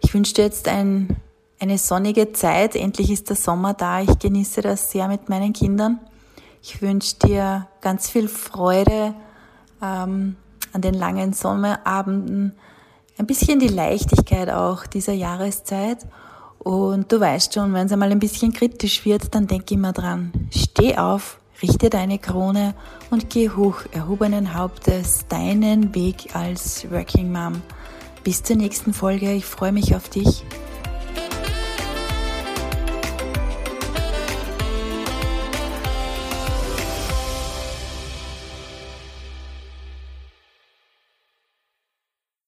Ich 0.00 0.14
wünsche 0.14 0.34
dir 0.34 0.44
jetzt 0.44 0.68
ein, 0.68 1.16
eine 1.58 1.78
sonnige 1.78 2.32
Zeit. 2.32 2.76
Endlich 2.76 3.10
ist 3.10 3.28
der 3.28 3.36
Sommer 3.36 3.74
da. 3.74 4.00
Ich 4.00 4.20
genieße 4.20 4.60
das 4.60 4.92
sehr 4.92 5.08
mit 5.08 5.28
meinen 5.28 5.52
Kindern. 5.52 5.98
Ich 6.62 6.80
wünsche 6.80 7.16
dir 7.16 7.66
ganz 7.80 8.08
viel 8.08 8.28
Freude 8.28 9.14
ähm, 9.82 10.36
an 10.72 10.80
den 10.80 10.94
langen 10.94 11.32
Sommerabenden, 11.32 12.54
ein 13.18 13.26
bisschen 13.26 13.58
die 13.58 13.68
Leichtigkeit 13.68 14.48
auch 14.48 14.86
dieser 14.86 15.12
Jahreszeit. 15.12 16.06
Und 16.60 17.10
du 17.10 17.18
weißt 17.18 17.52
schon, 17.54 17.74
wenn 17.74 17.86
es 17.86 17.92
einmal 17.92 18.12
ein 18.12 18.20
bisschen 18.20 18.52
kritisch 18.52 19.04
wird, 19.04 19.34
dann 19.34 19.48
denk 19.48 19.68
immer 19.72 19.92
dran. 19.92 20.32
Steh 20.50 20.96
auf, 20.96 21.40
richte 21.60 21.90
deine 21.90 22.20
Krone 22.20 22.74
und 23.12 23.28
geh 23.28 23.50
hoch 23.50 23.82
erhobenen 23.92 24.54
Hauptes 24.54 25.26
deinen 25.28 25.94
Weg 25.94 26.34
als 26.34 26.90
Working 26.90 27.30
Mom. 27.30 27.60
Bis 28.24 28.42
zur 28.42 28.56
nächsten 28.56 28.94
Folge. 28.94 29.34
Ich 29.34 29.44
freue 29.44 29.72
mich 29.72 29.94
auf 29.94 30.08
dich. 30.08 30.44